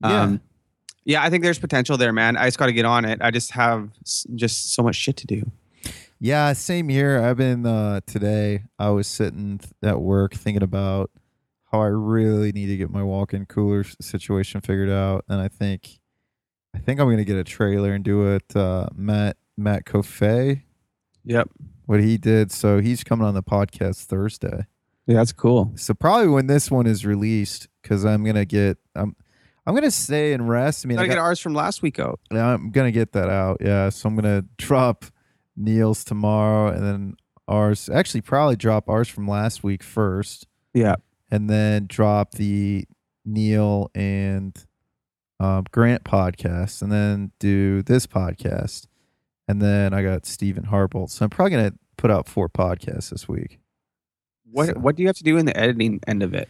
Yeah. 0.03 0.23
Um, 0.23 0.41
yeah, 1.05 1.23
I 1.23 1.31
think 1.31 1.43
there's 1.43 1.59
potential 1.59 1.97
there, 1.97 2.13
man. 2.13 2.37
I 2.37 2.47
just 2.47 2.59
got 2.59 2.67
to 2.67 2.73
get 2.73 2.85
on 2.85 3.05
it. 3.05 3.21
I 3.23 3.31
just 3.31 3.53
have 3.53 3.91
s- 4.03 4.27
just 4.35 4.75
so 4.75 4.83
much 4.83 4.97
shit 4.97 5.17
to 5.19 5.27
do. 5.27 5.51
Yeah, 6.21 6.53
same 6.53 6.89
here. 6.89 7.19
I've 7.21 7.37
been 7.39 7.65
uh 7.65 8.01
today 8.07 8.65
I 8.79 8.91
was 8.91 9.07
sitting 9.07 9.59
th- 9.59 9.73
at 9.83 10.01
work 10.01 10.35
thinking 10.35 10.63
about 10.63 11.11
how 11.73 11.81
I 11.81 11.87
really 11.87 12.53
need 12.53 12.67
to 12.67 12.77
get 12.77 12.91
my 12.91 13.03
walk-in 13.03 13.47
cooler 13.47 13.81
s- 13.81 13.97
situation 14.01 14.61
figured 14.61 14.91
out 14.91 15.25
and 15.29 15.41
I 15.41 15.49
think 15.49 15.99
I 16.75 16.79
think 16.79 17.01
I'm 17.01 17.07
going 17.07 17.17
to 17.19 17.25
get 17.25 17.37
a 17.37 17.45
trailer 17.45 17.93
and 17.95 18.05
do 18.05 18.27
it 18.35 18.55
uh 18.55 18.89
Matt 18.95 19.39
Matt 19.57 19.85
Coffay 19.87 20.63
Yep. 21.25 21.49
what 21.87 22.01
he 22.01 22.19
did 22.19 22.53
so 22.53 22.81
he's 22.81 23.03
coming 23.03 23.27
on 23.27 23.35
the 23.35 23.43
podcast 23.43 24.05
Thursday. 24.05 24.67
Yeah, 25.07 25.17
that's 25.17 25.33
cool. 25.33 25.73
So 25.75 25.95
probably 25.95 26.29
when 26.29 26.47
this 26.49 26.71
one 26.71 26.87
is 26.87 27.07
released 27.07 27.69
cuz 27.83 28.05
I'm 28.05 28.25
going 28.25 28.37
to 28.37 28.45
get 28.45 28.77
I'm 28.95 29.17
I'm 29.67 29.73
going 29.75 29.85
to 29.85 29.91
stay 29.91 30.33
and 30.35 30.49
rest. 30.49 30.85
I 30.85 30.89
mean, 30.89 30.99
I 30.99 31.03
Gotta 31.03 31.09
get 31.09 31.15
got- 31.17 31.23
ours 31.23 31.41
from 31.41 31.55
last 31.55 31.81
week 31.81 31.99
out. 31.99 32.21
yeah, 32.31 32.53
I'm 32.53 32.71
gonna 32.73 32.91
get 32.93 33.13
that 33.13 33.29
out. 33.31 33.59
Yeah, 33.61 33.89
so 33.89 34.09
I'm 34.09 34.17
gonna 34.17 34.43
drop 34.59 35.05
Neil's 35.57 36.05
tomorrow, 36.05 36.73
and 36.73 36.85
then 36.85 37.15
ours. 37.49 37.89
Actually, 37.89 38.21
probably 38.23 38.57
drop 38.57 38.89
ours 38.89 39.09
from 39.09 39.27
last 39.29 39.63
week 39.63 39.83
first, 39.83 40.47
Yeah. 40.75 40.97
and 41.31 41.49
then 41.51 41.87
drop 41.89 42.33
the 42.33 42.87
Neil 43.25 43.91
and 43.95 44.57
um, 45.39 45.65
Grant 45.71 46.05
podcast, 46.05 46.83
and 46.83 46.91
then 46.93 47.33
do 47.39 47.83
this 47.83 48.07
podcast, 48.07 48.87
and 49.49 49.61
then 49.63 49.93
I 49.95 50.03
got 50.03 50.27
Stephen 50.27 50.65
Harbolt. 50.67 51.11
So 51.11 51.25
I'm 51.25 51.31
probably 51.31 51.51
gonna 51.53 51.73
put 51.97 52.11
out 52.11 52.29
four 52.29 52.49
podcasts 52.49 53.11
this 53.11 53.27
week. 53.29 53.59
What 54.51 54.67
So- 54.69 54.75
What 54.81 54.97
do 54.97 55.03
you 55.03 55.09
have 55.09 55.17
to 55.17 55.25
do 55.25 55.37
in 55.37 55.47
the 55.47 55.57
editing 55.57 56.01
end 56.07 56.23
of 56.23 56.35
it? 56.35 56.49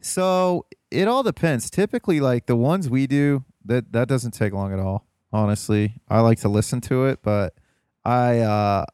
So 0.00 0.66
it 0.90 1.08
all 1.08 1.22
depends. 1.22 1.70
Typically, 1.70 2.20
like 2.20 2.46
the 2.46 2.56
ones 2.56 2.88
we 2.88 3.06
do, 3.06 3.44
that 3.64 3.92
that 3.92 4.06
doesn't 4.08 4.32
take 4.32 4.52
long 4.52 4.72
at 4.72 4.78
all. 4.78 5.06
Honestly, 5.32 6.00
I 6.08 6.20
like 6.20 6.38
to 6.40 6.48
listen 6.48 6.80
to 6.82 7.06
it, 7.06 7.20
but 7.22 7.54
I 8.04 8.38
uh 8.40 8.84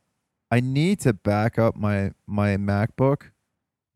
I 0.51 0.61
need 0.61 1.01
to 1.01 1.13
back 1.13 1.59
up 1.59 1.77
my 1.77 2.13
my 2.27 2.57
MacBook 2.57 3.31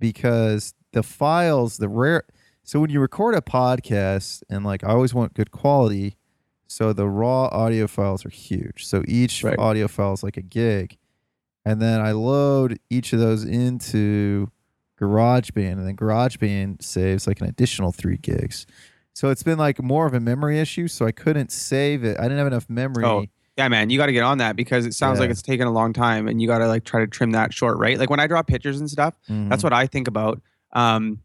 because 0.00 0.74
the 0.92 1.02
files, 1.02 1.76
the 1.78 1.88
rare. 1.88 2.24
So 2.64 2.80
when 2.80 2.90
you 2.90 3.00
record 3.00 3.34
a 3.34 3.40
podcast, 3.40 4.42
and 4.50 4.64
like 4.64 4.84
I 4.84 4.88
always 4.88 5.14
want 5.14 5.34
good 5.34 5.50
quality, 5.50 6.16
so 6.66 6.92
the 6.92 7.08
raw 7.08 7.46
audio 7.46 7.86
files 7.86 8.26
are 8.26 8.30
huge. 8.30 8.84
So 8.86 9.02
each 9.08 9.42
Right. 9.42 9.58
audio 9.58 9.88
file 9.88 10.12
is 10.12 10.22
like 10.22 10.36
a 10.36 10.42
gig, 10.42 10.98
and 11.64 11.80
then 11.80 12.00
I 12.00 12.12
load 12.12 12.78
each 12.90 13.12
of 13.12 13.20
those 13.20 13.44
into 13.44 14.50
GarageBand, 15.00 15.72
and 15.72 15.86
then 15.86 15.96
GarageBand 15.96 16.82
saves 16.82 17.26
like 17.26 17.40
an 17.40 17.46
additional 17.46 17.92
three 17.92 18.18
gigs. 18.18 18.66
So 19.14 19.30
it's 19.30 19.42
been 19.42 19.58
like 19.58 19.82
more 19.82 20.06
of 20.06 20.14
a 20.14 20.20
memory 20.20 20.60
issue. 20.60 20.86
So 20.88 21.06
I 21.06 21.12
couldn't 21.12 21.50
save 21.50 22.04
it. 22.04 22.18
I 22.18 22.22
didn't 22.24 22.38
have 22.38 22.46
enough 22.46 22.68
memory. 22.68 23.04
Oh, 23.04 23.26
Yeah, 23.58 23.66
man, 23.66 23.90
you 23.90 23.98
got 23.98 24.06
to 24.06 24.12
get 24.12 24.22
on 24.22 24.38
that 24.38 24.54
because 24.54 24.86
it 24.86 24.94
sounds 24.94 25.18
like 25.18 25.30
it's 25.30 25.42
taken 25.42 25.66
a 25.66 25.72
long 25.72 25.92
time, 25.92 26.28
and 26.28 26.40
you 26.40 26.46
got 26.46 26.58
to 26.58 26.68
like 26.68 26.84
try 26.84 27.00
to 27.00 27.08
trim 27.08 27.32
that 27.32 27.52
short, 27.52 27.76
right? 27.78 27.98
Like 27.98 28.08
when 28.08 28.20
I 28.20 28.28
draw 28.28 28.40
pictures 28.40 28.78
and 28.78 28.88
stuff, 28.88 29.14
that's 29.26 29.62
Mhm. 29.62 29.64
what 29.64 29.72
I 29.72 29.88
think 29.88 30.06
about. 30.06 30.40
Um, 30.74 31.22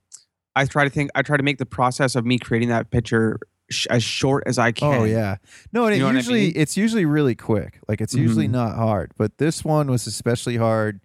I 0.56 0.66
try 0.66 0.84
to 0.84 0.90
think. 0.90 1.12
I 1.14 1.22
try 1.22 1.38
to 1.38 1.44
make 1.44 1.60
the 1.60 1.66
process 1.68 2.16
of 2.16 2.26
me 2.26 2.40
creating 2.40 2.70
that 2.70 2.90
picture 2.90 3.40
sh- 3.70 3.86
as 3.92 4.04
short 4.04 4.44
as 4.48 4.58
I 4.58 4.72
can. 4.72 5.02
Oh 5.02 5.04
yeah, 5.04 5.36
no, 5.72 5.86
and 5.86 5.96
You 5.96 6.02
it 6.02 6.06
what 6.06 6.16
I 6.16 6.18
usually 6.18 6.42
mean? 6.46 6.54
it's 6.56 6.76
usually 6.76 7.06
really 7.06 7.36
quick. 7.36 7.80
Like 7.88 8.02
it's 8.02 8.16
usually 8.16 8.48
Mhm. 8.48 8.52
not 8.54 8.76
hard, 8.78 9.12
but 9.16 9.38
this 9.38 9.64
one 9.64 9.92
was 9.92 10.08
especially 10.08 10.58
hard 10.58 11.02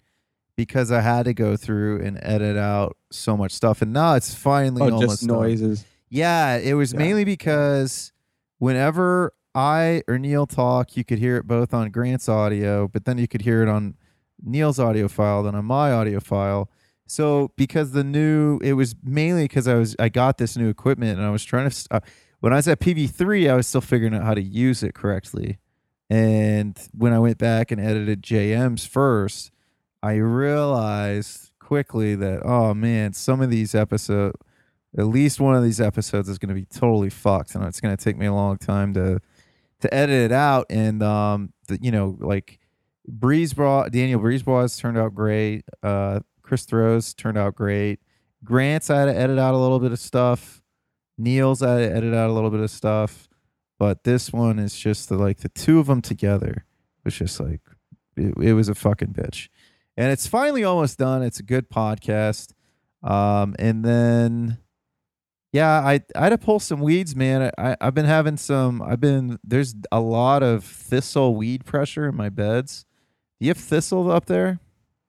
because 0.56 0.90
I 0.90 1.02
had 1.02 1.26
to 1.26 1.34
go 1.34 1.56
through 1.58 2.00
and 2.00 2.18
edit 2.22 2.56
out 2.56 2.96
so 3.10 3.36
much 3.36 3.52
stuff, 3.52 3.82
and 3.82 3.92
now 3.92 4.14
it's 4.14 4.34
finally 4.34 4.80
Oh, 4.80 4.86
almost 4.94 5.02
just 5.20 5.26
done. 5.28 5.36
noises. 5.40 5.84
Yeah, 6.08 6.56
it 6.56 6.72
was 6.72 6.94
Yeah. 6.94 7.00
mainly 7.00 7.24
because 7.26 8.12
whenever 8.58 9.34
I 9.54 10.02
or 10.06 10.18
Neil 10.18 10.46
talk, 10.46 10.96
you 10.96 11.04
could 11.04 11.18
hear 11.18 11.36
it 11.36 11.46
both 11.46 11.74
on 11.74 11.90
Grant's 11.90 12.28
audio, 12.28 12.88
but 12.88 13.04
then 13.04 13.18
you 13.18 13.26
could 13.26 13.42
hear 13.42 13.62
it 13.62 13.68
on 13.68 13.94
Neil's 14.42 14.78
audio 14.78 15.08
file, 15.08 15.42
then 15.42 15.54
on 15.54 15.64
my 15.64 15.90
audio 15.92 16.20
file. 16.20 16.70
So 17.06 17.52
because 17.56 17.92
the 17.92 18.04
new, 18.04 18.58
it 18.62 18.74
was 18.74 18.94
mainly 19.02 19.44
because 19.44 19.66
I 19.66 19.74
was 19.74 19.96
I 19.98 20.08
got 20.08 20.38
this 20.38 20.56
new 20.56 20.68
equipment 20.68 21.18
and 21.18 21.26
I 21.26 21.30
was 21.30 21.44
trying 21.44 21.70
to. 21.70 21.86
Uh, 21.90 22.00
when 22.40 22.52
I 22.52 22.56
was 22.56 22.68
at 22.68 22.78
PV3, 22.78 23.50
I 23.50 23.56
was 23.56 23.66
still 23.66 23.80
figuring 23.80 24.14
out 24.14 24.22
how 24.22 24.34
to 24.34 24.42
use 24.42 24.82
it 24.82 24.94
correctly, 24.94 25.58
and 26.08 26.78
when 26.92 27.12
I 27.12 27.18
went 27.18 27.38
back 27.38 27.72
and 27.72 27.80
edited 27.80 28.22
JM's 28.22 28.86
first, 28.86 29.50
I 30.02 30.14
realized 30.14 31.50
quickly 31.58 32.14
that 32.14 32.42
oh 32.44 32.74
man, 32.74 33.14
some 33.14 33.40
of 33.40 33.50
these 33.50 33.74
episodes 33.74 34.36
at 34.96 35.06
least 35.06 35.40
one 35.40 35.54
of 35.54 35.62
these 35.62 35.80
episodes 35.80 36.28
is 36.28 36.38
going 36.38 36.48
to 36.48 36.54
be 36.54 36.64
totally 36.64 37.10
fucked 37.10 37.54
and 37.54 37.64
it's 37.64 37.80
going 37.80 37.94
to 37.94 38.02
take 38.02 38.16
me 38.16 38.26
a 38.26 38.32
long 38.32 38.56
time 38.56 38.94
to 38.94 39.20
to 39.80 39.92
edit 39.94 40.30
it 40.30 40.32
out 40.32 40.66
and 40.70 41.02
um 41.02 41.52
the, 41.68 41.78
you 41.80 41.90
know 41.90 42.16
like 42.20 42.58
Brisebois 43.10 43.90
Daniel 43.90 44.20
Brisebois 44.20 44.78
turned 44.78 44.98
out 44.98 45.14
great 45.14 45.64
uh 45.82 46.20
Chris 46.42 46.64
Thoreau's 46.64 47.14
turned 47.14 47.38
out 47.38 47.54
great 47.54 48.00
Grant's 48.44 48.90
I 48.90 49.00
had 49.00 49.06
to 49.06 49.16
edit 49.16 49.38
out 49.38 49.54
a 49.54 49.58
little 49.58 49.78
bit 49.78 49.92
of 49.92 49.98
stuff 49.98 50.62
Neil's 51.16 51.62
I 51.62 51.80
had 51.80 51.90
to 51.90 51.96
edit 51.96 52.14
out 52.14 52.30
a 52.30 52.32
little 52.32 52.50
bit 52.50 52.60
of 52.60 52.70
stuff 52.70 53.28
but 53.78 54.02
this 54.04 54.32
one 54.32 54.58
is 54.58 54.76
just 54.76 55.08
the, 55.08 55.16
like 55.16 55.38
the 55.38 55.48
two 55.48 55.78
of 55.78 55.86
them 55.86 56.02
together 56.02 56.64
was 57.04 57.14
just 57.14 57.38
like 57.40 57.60
it, 58.16 58.34
it 58.38 58.52
was 58.54 58.68
a 58.68 58.74
fucking 58.74 59.14
bitch. 59.14 59.48
And 59.96 60.10
it's 60.12 60.26
finally 60.26 60.64
almost 60.64 60.98
done. 60.98 61.22
It's 61.22 61.40
a 61.40 61.44
good 61.44 61.70
podcast. 61.70 62.52
Um 63.02 63.54
and 63.58 63.84
then 63.84 64.58
yeah, 65.52 65.80
I 65.80 66.00
I 66.14 66.24
had 66.24 66.28
to 66.30 66.38
pull 66.38 66.60
some 66.60 66.80
weeds, 66.80 67.16
man. 67.16 67.50
I 67.58 67.76
I've 67.80 67.94
been 67.94 68.04
having 68.06 68.36
some. 68.36 68.82
I've 68.82 69.00
been 69.00 69.38
there's 69.44 69.74
a 69.90 70.00
lot 70.00 70.42
of 70.42 70.64
thistle 70.64 71.34
weed 71.36 71.64
pressure 71.64 72.08
in 72.08 72.16
my 72.16 72.28
beds. 72.28 72.84
Do 73.40 73.46
you 73.46 73.50
have 73.50 73.58
thistle 73.58 74.10
up 74.10 74.26
there? 74.26 74.60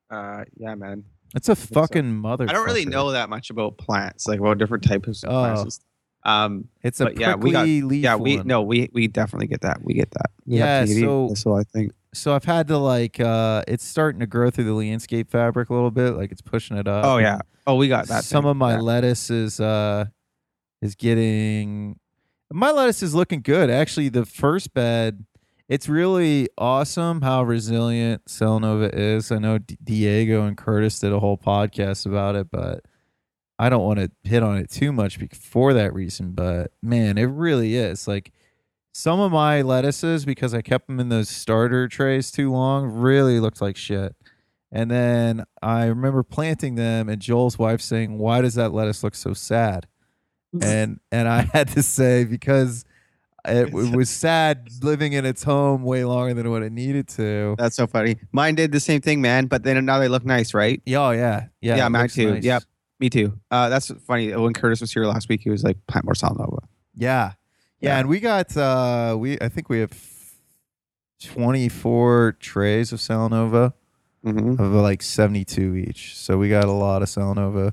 Uh, 0.10 0.44
yeah, 0.58 0.76
man. 0.76 1.04
It's 1.36 1.50
a 1.50 1.56
so. 1.56 1.74
fucking 1.74 2.12
mother. 2.16 2.46
I 2.50 2.54
don't 2.54 2.66
really 2.66 2.86
know 2.86 3.12
that 3.12 3.30
much 3.30 3.50
about 3.50 3.78
plants, 3.78 4.28
like 4.28 4.40
about 4.40 4.58
different 4.58 4.84
types 4.84 5.24
of 5.24 5.30
Oh. 5.30 5.54
plants. 5.54 5.80
Um, 6.24 6.68
It's 6.84 7.00
a 7.00 7.12
yeah, 7.16 7.36
we 7.36 7.52
got- 7.52 7.66
leaf. 7.66 8.04
yeah, 8.04 8.16
we 8.16 8.38
one. 8.38 8.48
no, 8.48 8.62
we 8.62 8.90
we 8.94 9.08
definitely 9.08 9.48
get 9.48 9.62
that. 9.62 9.80
We 9.84 9.94
get 9.94 10.12
that. 10.12 10.32
We 10.46 10.58
Yeah, 10.58 10.86
so- 10.86 11.34
so 11.36 11.56
I 11.56 11.64
think. 11.64 11.92
So 12.14 12.34
I've 12.34 12.44
had 12.46 12.68
to 12.70 12.78
like. 12.78 13.20
uh 13.20 13.64
It's 13.68 13.86
starting 13.86 14.20
to 14.22 14.28
grow 14.28 14.50
through 14.50 14.64
the 14.66 14.74
landscape 14.74 15.30
fabric 15.30 15.70
a 15.70 15.74
little 15.74 15.92
bit. 15.92 16.16
Like 16.16 16.32
it's 16.32 16.42
pushing 16.42 16.76
it 16.78 16.88
up. 16.88 17.06
Oh 17.06 17.18
yeah. 17.20 17.40
Oh, 17.68 17.76
we 17.76 17.88
got 17.88 18.08
that. 18.08 18.24
Some 18.24 18.44
thing. 18.44 18.52
of 18.52 18.58
my 18.58 18.74
Yeah. 18.74 18.82
lettuce 18.82 19.30
is 19.30 19.60
uh 19.60 20.06
is 20.82 20.96
getting. 20.96 22.00
My 22.52 22.72
lettuce 22.72 23.04
is 23.04 23.14
looking 23.14 23.42
good. 23.42 23.70
Actually, 23.70 24.10
the 24.10 24.26
first 24.26 24.74
bed. 24.74 25.26
It's 25.68 25.88
really 25.88 26.50
awesome 26.58 27.22
how 27.22 27.44
resilient 27.44 28.26
Salanova 28.26 28.90
is. 28.92 29.32
I 29.32 29.38
know 29.38 29.60
D- 29.60 29.78
Diego 29.84 30.44
and 30.46 30.58
Curtis 30.58 30.98
did 30.98 31.14
a 31.14 31.20
whole 31.20 31.38
podcast 31.38 32.08
about 32.08 32.36
it, 32.36 32.50
but 32.50 32.84
I 33.60 33.70
don't 33.70 33.84
want 33.84 34.00
to 34.00 34.10
hit 34.24 34.42
on 34.42 34.58
it 34.58 34.72
too 34.72 34.92
much 34.92 35.20
for 35.36 35.74
that 35.74 35.94
reason. 35.94 36.32
But 36.32 36.72
man, 36.82 37.20
it 37.20 37.26
really 37.26 37.76
is. 37.76 38.08
Like 38.08 38.32
some 38.94 39.20
of 39.20 39.32
my 39.32 39.62
lettuces, 39.62 40.26
because 40.26 40.56
I 40.56 40.62
kept 40.62 40.88
them 40.88 41.00
in 41.00 41.10
those 41.10 41.30
starter 41.30 41.88
trays 41.88 42.32
too 42.32 42.52
long, 42.52 42.88
really 42.88 43.40
looked 43.40 43.62
like 43.62 43.78
shit. 43.78 44.16
And 44.72 44.90
then 44.90 45.46
I 45.62 45.86
remember 45.86 46.24
planting 46.24 46.76
them, 46.76 47.10
and 47.10 47.22
Joel's 47.22 47.60
wife 47.60 47.82
saying, 47.82 48.18
"Why 48.18 48.42
does 48.42 48.56
that 48.56 48.74
lettuce 48.74 49.04
look 49.04 49.16
so 49.16 49.34
sad?" 49.34 49.88
And 50.62 51.00
and 51.12 51.28
I 51.28 51.42
had 51.54 51.68
to 51.70 51.84
say 51.84 52.24
because 52.26 52.86
it, 53.48 53.68
it 53.74 53.96
was 53.96 54.10
sad 54.10 54.70
living 54.82 55.14
in 55.14 55.26
its 55.26 55.44
home 55.44 55.84
way 55.84 56.04
longer 56.04 56.34
than 56.34 56.50
what 56.50 56.64
it 56.64 56.72
needed 56.72 57.08
to. 57.10 57.56
That's 57.58 57.76
so 57.76 57.88
funny. 57.88 58.18
Mine 58.32 58.56
did 58.56 58.72
the 58.72 58.80
same 58.80 59.02
thing, 59.02 59.22
man. 59.22 59.46
But 59.48 59.64
then 59.64 59.84
now 59.86 60.00
they 60.00 60.08
look 60.08 60.26
nice, 60.26 60.54
right? 60.54 60.82
Yeah, 60.86 61.00
oh, 61.08 61.12
yeah, 61.12 61.48
yeah. 61.62 61.78
Yeah, 61.78 61.88
mine 61.88 62.10
too. 62.10 62.34
nice. 62.34 62.44
Yep. 62.44 62.64
Me 63.00 63.10
too. 63.10 63.40
Uh, 63.50 63.70
that's 63.70 63.92
funny. 64.08 64.36
When 64.36 64.54
Curtis 64.54 64.82
was 64.82 64.92
here 64.92 65.06
last 65.06 65.30
week, 65.30 65.42
he 65.42 65.50
was 65.50 65.64
like, 65.64 65.78
"Plant 65.88 66.06
more 66.06 66.16
Salanova." 66.16 66.60
Yeah. 66.96 67.34
Yeah, 67.80 67.90
Yeah. 67.92 68.00
and 68.00 68.10
we 68.10 68.20
got 68.20 68.58
uh 68.58 69.16
we 69.18 69.40
I 69.40 69.48
think 69.50 69.70
we 69.70 69.80
have 69.80 69.94
24 71.22 72.38
trays 72.40 72.92
of 72.92 73.00
Salanova 73.00 73.74
Mm-hmm. 74.26 74.62
of 74.62 74.74
like 74.74 75.02
72 75.02 75.78
each. 75.78 76.14
So 76.18 76.38
we 76.38 76.50
got 76.50 76.66
a 76.66 76.74
lot 76.74 77.02
of 77.02 77.08
Salanova. 77.08 77.72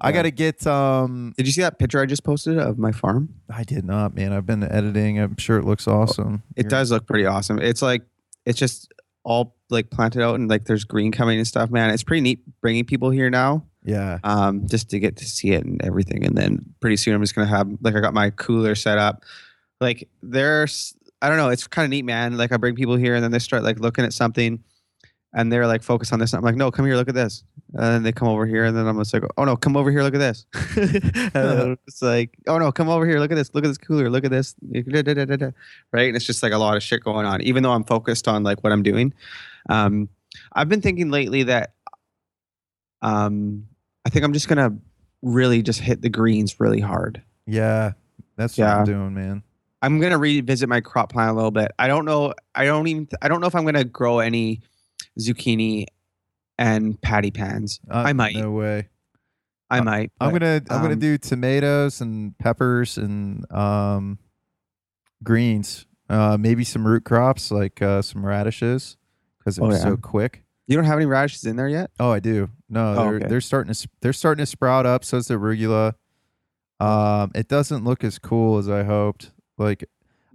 I 0.00 0.12
got 0.12 0.22
to 0.22 0.30
get 0.30 0.66
um 0.66 1.34
Did 1.36 1.46
you 1.46 1.52
see 1.52 1.62
that 1.62 1.78
picture 1.78 2.00
I 2.00 2.06
just 2.06 2.24
posted 2.24 2.58
of 2.58 2.78
my 2.78 2.92
farm? 2.92 3.34
I 3.54 3.64
did 3.64 3.84
not, 3.84 4.14
man. 4.14 4.32
I've 4.32 4.46
been 4.46 4.62
editing. 4.62 5.18
I'm 5.18 5.36
sure 5.36 5.58
it 5.58 5.64
looks 5.64 5.86
awesome. 5.86 6.42
It 6.56 6.62
Here. 6.64 6.70
does 6.70 6.90
look 6.90 7.06
pretty 7.06 7.26
awesome. 7.26 7.58
It's 7.58 7.82
like 7.82 8.02
it's 8.46 8.58
just 8.58 8.92
all 9.22 9.54
like 9.68 9.90
planted 9.90 10.22
out 10.22 10.36
and 10.36 10.48
like 10.48 10.64
there's 10.64 10.84
green 10.84 11.12
coming 11.12 11.38
and 11.38 11.46
stuff, 11.46 11.70
man. 11.70 11.90
It's 11.90 12.02
pretty 12.02 12.22
neat 12.22 12.40
bringing 12.62 12.84
people 12.86 13.10
here 13.10 13.28
now, 13.30 13.64
Yeah. 13.84 14.18
um, 14.24 14.66
just 14.66 14.88
to 14.90 14.98
get 14.98 15.16
to 15.18 15.24
see 15.26 15.52
it 15.52 15.64
and 15.64 15.80
everything. 15.84 16.24
And 16.24 16.36
then 16.36 16.64
pretty 16.80 16.96
soon 16.96 17.14
I'm 17.14 17.20
just 17.22 17.34
gonna 17.34 17.46
have 17.46 17.68
like 17.82 17.94
I 17.94 18.00
got 18.00 18.14
my 18.14 18.30
cooler 18.30 18.74
set 18.74 18.96
up. 18.98 19.24
Like 19.80 20.08
there's 20.22 20.94
I 21.22 21.28
don't 21.28 21.36
know, 21.36 21.50
it's 21.50 21.66
kind 21.66 21.84
of 21.84 21.90
neat, 21.90 22.06
man. 22.06 22.38
Like 22.38 22.50
I 22.52 22.56
bring 22.56 22.74
people 22.74 22.96
here 22.96 23.14
and 23.14 23.22
then 23.22 23.30
they 23.30 23.38
start 23.38 23.62
like 23.62 23.78
looking 23.78 24.04
at 24.06 24.14
something 24.14 24.64
and 25.32 25.52
they're 25.52 25.66
like 25.66 25.82
focused 25.82 26.12
on 26.12 26.18
this. 26.18 26.34
I'm 26.34 26.42
like, 26.42 26.56
no, 26.56 26.70
come 26.70 26.86
here, 26.86 26.96
look 26.96 27.08
at 27.08 27.14
this. 27.14 27.44
And 27.74 27.82
then 27.82 28.02
they 28.02 28.12
come 28.12 28.26
over 28.26 28.46
here 28.46 28.64
and 28.64 28.76
then 28.76 28.86
I'm 28.86 28.98
just 28.98 29.14
like, 29.14 29.22
oh 29.36 29.44
no, 29.44 29.56
come 29.56 29.76
over 29.76 29.90
here, 29.90 30.02
look 30.02 30.14
at 30.14 30.18
this. 30.18 30.44
it's 30.54 32.02
like, 32.02 32.36
oh 32.48 32.58
no, 32.58 32.72
come 32.72 32.88
over 32.88 33.06
here, 33.06 33.20
look 33.20 33.30
at 33.30 33.36
this, 33.36 33.54
look 33.54 33.64
at 33.64 33.68
this 33.68 33.78
cooler, 33.78 34.10
look 34.10 34.24
at 34.24 34.30
this. 34.32 34.56
Right. 35.92 36.08
And 36.08 36.16
it's 36.16 36.24
just 36.24 36.42
like 36.42 36.52
a 36.52 36.58
lot 36.58 36.76
of 36.76 36.82
shit 36.82 37.04
going 37.04 37.26
on, 37.26 37.42
even 37.42 37.62
though 37.62 37.72
I'm 37.72 37.84
focused 37.84 38.26
on 38.26 38.42
like 38.42 38.64
what 38.64 38.72
I'm 38.72 38.82
doing. 38.82 39.14
Um, 39.68 40.08
I've 40.52 40.68
been 40.68 40.80
thinking 40.80 41.10
lately 41.10 41.44
that 41.44 41.74
um, 43.02 43.68
I 44.04 44.10
think 44.10 44.24
I'm 44.24 44.32
just 44.32 44.48
gonna 44.48 44.76
really 45.22 45.62
just 45.62 45.80
hit 45.80 46.02
the 46.02 46.08
greens 46.08 46.58
really 46.58 46.80
hard. 46.80 47.22
Yeah. 47.46 47.92
That's 48.36 48.56
what 48.58 48.68
I'm 48.68 48.84
doing, 48.84 49.14
man. 49.14 49.42
I'm 49.82 50.00
gonna 50.00 50.18
revisit 50.18 50.68
my 50.68 50.80
crop 50.80 51.12
plan 51.12 51.28
a 51.28 51.34
little 51.34 51.50
bit. 51.50 51.72
I 51.78 51.88
don't 51.88 52.04
know. 52.04 52.34
I 52.54 52.64
don't 52.64 52.86
even. 52.86 53.08
I 53.22 53.28
don't 53.28 53.40
know 53.40 53.46
if 53.46 53.54
I'm 53.54 53.64
gonna 53.64 53.84
grow 53.84 54.18
any 54.18 54.60
zucchini 55.18 55.86
and 56.58 57.00
patty 57.00 57.30
pans. 57.30 57.80
Uh, 57.90 57.98
I 58.06 58.12
might. 58.12 58.36
No 58.36 58.50
way. 58.50 58.88
I 59.70 59.78
Uh, 59.78 59.84
might. 59.84 60.12
I'm 60.20 60.32
gonna 60.32 60.62
I'm 60.70 60.82
gonna 60.82 60.94
um, 60.94 60.98
do 60.98 61.16
tomatoes 61.18 62.00
and 62.00 62.36
peppers 62.38 62.98
and 62.98 63.50
um 63.52 64.18
greens. 65.22 65.86
Uh, 66.08 66.36
maybe 66.38 66.64
some 66.64 66.86
root 66.86 67.04
crops 67.04 67.50
like 67.52 67.80
uh, 67.80 68.02
some 68.02 68.26
radishes 68.26 68.96
because 69.38 69.56
they're 69.56 69.66
Oh, 69.66 69.70
yeah. 69.70 69.76
so 69.78 69.96
quick. 69.96 70.42
You 70.66 70.76
don't 70.76 70.84
have 70.84 70.96
any 70.98 71.06
radishes 71.06 71.44
in 71.44 71.56
there 71.56 71.68
yet? 71.68 71.90
Oh, 72.00 72.10
I 72.10 72.18
do. 72.20 72.48
No, 72.68 72.92
Oh, 72.92 72.94
they're 73.04 73.14
okay. 73.16 73.26
they're 73.28 73.40
starting 73.40 73.72
to 73.72 73.88
they're 74.00 74.12
starting 74.12 74.42
to 74.42 74.46
sprout 74.46 74.86
up. 74.86 75.04
So 75.04 75.16
is 75.18 75.26
the 75.26 75.34
arugula. 75.34 75.94
Um, 76.80 77.30
it 77.34 77.46
doesn't 77.48 77.84
look 77.84 78.02
as 78.04 78.18
cool 78.18 78.58
as 78.58 78.68
I 78.68 78.82
hoped. 78.84 79.30
Like 79.58 79.84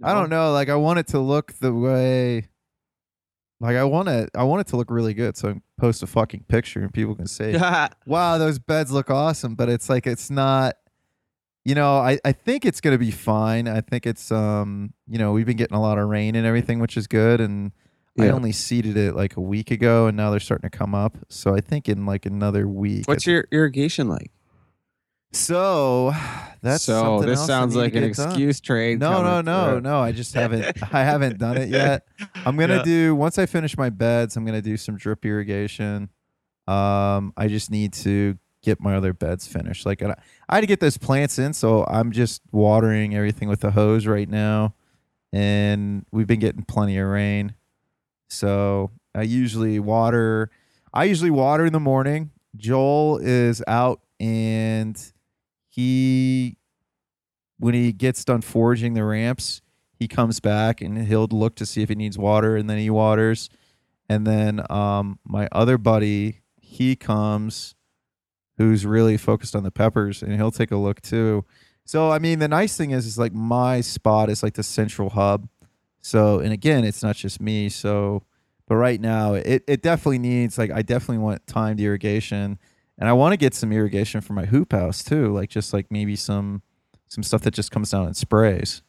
I 0.02 0.12
don't 0.14 0.30
know. 0.30 0.52
Like 0.52 0.68
I 0.68 0.76
want 0.76 0.98
it 0.98 1.06
to 1.08 1.18
look 1.18 1.52
the 1.54 1.72
way. 1.74 2.48
Like 3.60 3.76
I 3.76 3.84
want 3.84 4.08
it. 4.08 4.30
I 4.34 4.42
want 4.44 4.60
it 4.60 4.66
to 4.68 4.76
look 4.76 4.90
really 4.90 5.14
good. 5.14 5.36
So 5.36 5.48
I 5.48 5.52
can 5.52 5.62
post 5.78 6.02
a 6.02 6.06
fucking 6.06 6.44
picture 6.48 6.80
and 6.82 6.92
people 6.92 7.14
can 7.14 7.26
say, 7.26 7.52
"Wow, 8.06 8.38
those 8.38 8.58
beds 8.58 8.90
look 8.92 9.10
awesome." 9.10 9.54
But 9.54 9.68
it's 9.68 9.88
like 9.88 10.06
it's 10.06 10.30
not. 10.30 10.74
You 11.64 11.74
know, 11.74 11.96
I 11.96 12.18
I 12.24 12.32
think 12.32 12.64
it's 12.64 12.80
gonna 12.80 12.98
be 12.98 13.10
fine. 13.10 13.66
I 13.66 13.80
think 13.80 14.06
it's 14.06 14.30
um. 14.30 14.92
You 15.08 15.18
know, 15.18 15.32
we've 15.32 15.46
been 15.46 15.56
getting 15.56 15.76
a 15.76 15.80
lot 15.80 15.98
of 15.98 16.08
rain 16.08 16.34
and 16.36 16.46
everything, 16.46 16.78
which 16.80 16.96
is 16.96 17.06
good. 17.06 17.40
And 17.40 17.72
I 18.18 18.26
Yeah. 18.26 18.32
only 18.32 18.52
seeded 18.52 18.96
it 18.96 19.14
like 19.14 19.36
a 19.36 19.40
week 19.40 19.70
ago, 19.70 20.06
and 20.06 20.16
now 20.16 20.30
they're 20.30 20.38
starting 20.40 20.68
to 20.70 20.76
come 20.76 20.94
up. 20.94 21.16
So 21.28 21.54
I 21.54 21.60
think 21.60 21.88
in 21.88 22.04
like 22.06 22.24
another 22.26 22.68
week. 22.68 23.08
What's 23.08 23.26
your 23.26 23.46
irrigation 23.50 24.06
like? 24.08 24.30
So? 25.38 26.12
That's 26.62 26.84
so. 26.84 27.20
This 27.20 27.44
sounds 27.46 27.76
like 27.76 27.94
an 27.94 28.04
excuse 28.04 28.60
train. 28.60 28.98
No, 28.98 29.22
no, 29.22 29.40
no, 29.40 29.70
through. 29.72 29.80
no. 29.82 30.00
I 30.00 30.12
just 30.12 30.34
haven't. 30.34 30.64
I 30.92 31.04
haven't 31.04 31.38
done 31.38 31.56
it 31.56 31.68
yet. 31.68 32.06
I'm 32.44 32.56
gonna 32.56 32.76
Yeah. 32.78 32.82
do 32.82 33.14
once 33.14 33.38
I 33.38 33.46
finish 33.46 33.76
my 33.76 33.90
beds. 33.90 34.36
I'm 34.36 34.44
gonna 34.44 34.62
do 34.62 34.76
some 34.76 34.96
drip 34.96 35.24
irrigation. 35.24 36.08
Um, 36.66 37.32
I 37.36 37.46
just 37.48 37.70
need 37.70 37.92
to 37.94 38.36
get 38.62 38.80
my 38.80 38.96
other 38.96 39.12
beds 39.12 39.46
finished. 39.46 39.86
Like 39.86 40.02
I, 40.02 40.14
I 40.48 40.56
had 40.56 40.62
to 40.62 40.66
get 40.66 40.80
those 40.80 40.96
plants 40.98 41.38
in, 41.38 41.52
so 41.52 41.84
I'm 41.84 42.10
just 42.10 42.42
watering 42.50 43.14
everything 43.14 43.48
with 43.48 43.60
the 43.60 43.70
hose 43.70 44.06
right 44.06 44.28
now, 44.28 44.74
and 45.32 46.04
we've 46.10 46.26
been 46.26 46.40
getting 46.40 46.62
plenty 46.64 46.98
of 46.98 47.06
rain. 47.06 47.54
So 48.28 48.90
I 49.14 49.22
usually 49.22 49.78
water. 49.78 50.50
I 50.92 51.04
usually 51.04 51.30
water 51.30 51.66
in 51.66 51.72
the 51.72 51.80
morning. 51.80 52.30
Joel 52.56 53.18
is 53.18 53.62
out 53.68 54.00
and 54.18 55.00
he 55.76 56.56
when 57.58 57.74
he 57.74 57.92
gets 57.92 58.24
done 58.24 58.40
foraging 58.40 58.94
the 58.94 59.04
ramps, 59.04 59.60
he 59.92 60.08
comes 60.08 60.40
back 60.40 60.80
and 60.80 61.06
he'll 61.06 61.26
look 61.30 61.54
to 61.56 61.66
see 61.66 61.82
if 61.82 61.90
it 61.90 61.98
needs 61.98 62.18
water 62.18 62.56
and 62.56 62.68
then 62.68 62.78
he 62.78 62.88
waters. 62.88 63.50
And 64.08 64.26
then 64.26 64.64
um 64.70 65.18
my 65.24 65.48
other 65.52 65.76
buddy, 65.76 66.40
he 66.60 66.96
comes 66.96 67.74
who's 68.56 68.86
really 68.86 69.18
focused 69.18 69.54
on 69.54 69.64
the 69.64 69.70
peppers 69.70 70.22
and 70.22 70.32
he'll 70.34 70.50
take 70.50 70.70
a 70.70 70.76
look 70.76 71.02
too. 71.02 71.44
So 71.84 72.10
I 72.10 72.18
mean 72.20 72.38
the 72.38 72.48
nice 72.48 72.74
thing 72.74 72.92
is 72.92 73.06
is 73.06 73.18
like 73.18 73.34
my 73.34 73.82
spot 73.82 74.30
is 74.30 74.42
like 74.42 74.54
the 74.54 74.62
central 74.62 75.10
hub. 75.10 75.46
So 76.00 76.38
and 76.38 76.54
again, 76.54 76.84
it's 76.84 77.02
not 77.02 77.16
just 77.16 77.38
me. 77.38 77.68
So 77.68 78.22
but 78.66 78.76
right 78.76 79.00
now 79.00 79.34
it, 79.34 79.62
it 79.68 79.82
definitely 79.82 80.20
needs 80.20 80.56
like 80.56 80.70
I 80.70 80.80
definitely 80.80 81.18
want 81.18 81.46
timed 81.46 81.80
irrigation. 81.80 82.58
And 82.98 83.08
I 83.08 83.12
want 83.12 83.32
to 83.32 83.36
get 83.36 83.54
some 83.54 83.72
irrigation 83.72 84.20
for 84.22 84.32
my 84.32 84.46
hoop 84.46 84.72
house 84.72 85.04
too, 85.04 85.32
like 85.34 85.50
just 85.50 85.72
like 85.72 85.86
maybe 85.90 86.16
some 86.16 86.62
some 87.08 87.22
stuff 87.22 87.42
that 87.42 87.52
just 87.54 87.70
comes 87.70 87.90
down 87.90 88.06
and 88.06 88.16
sprays. 88.16 88.82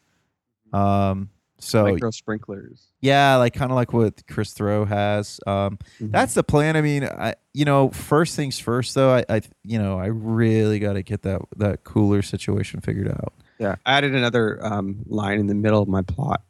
Um 0.72 1.30
so 1.60 1.84
Micro 1.84 2.10
sprinklers. 2.12 2.86
yeah, 3.00 3.34
like 3.36 3.52
kind 3.52 3.72
of 3.72 3.74
like 3.74 3.92
what 3.92 4.24
Chris 4.28 4.52
Thoreau 4.52 4.84
has. 4.84 5.40
Um 5.46 5.78
Mhm. 6.00 6.12
that's 6.12 6.34
the 6.34 6.42
plan. 6.44 6.76
I 6.76 6.80
mean, 6.82 7.04
I 7.04 7.34
you 7.52 7.64
know, 7.64 7.90
first 7.90 8.36
things 8.36 8.58
first 8.58 8.94
though, 8.94 9.12
I, 9.14 9.24
I 9.28 9.40
you 9.64 9.78
know, 9.78 9.98
I 9.98 10.06
really 10.06 10.78
got 10.78 10.92
to 10.94 11.02
get 11.02 11.22
that 11.22 11.42
that 11.56 11.84
cooler 11.84 12.22
situation 12.22 12.80
figured 12.80 13.08
out. 13.08 13.32
yeah. 13.58 13.74
I 13.84 13.98
added 13.98 14.14
another 14.14 14.64
um, 14.64 14.98
line 15.06 15.40
in 15.40 15.48
the 15.48 15.54
middle 15.54 15.82
of 15.82 15.88
my 15.88 16.02
plot. 16.02 16.42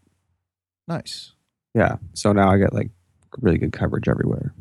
Nice. 0.86 1.32
Yeah. 1.74 1.96
So 2.12 2.32
now 2.32 2.50
I 2.50 2.58
get 2.58 2.72
like 2.74 2.90
really 3.40 3.58
good 3.58 3.72
coverage 3.72 4.08
everywhere. 4.08 4.52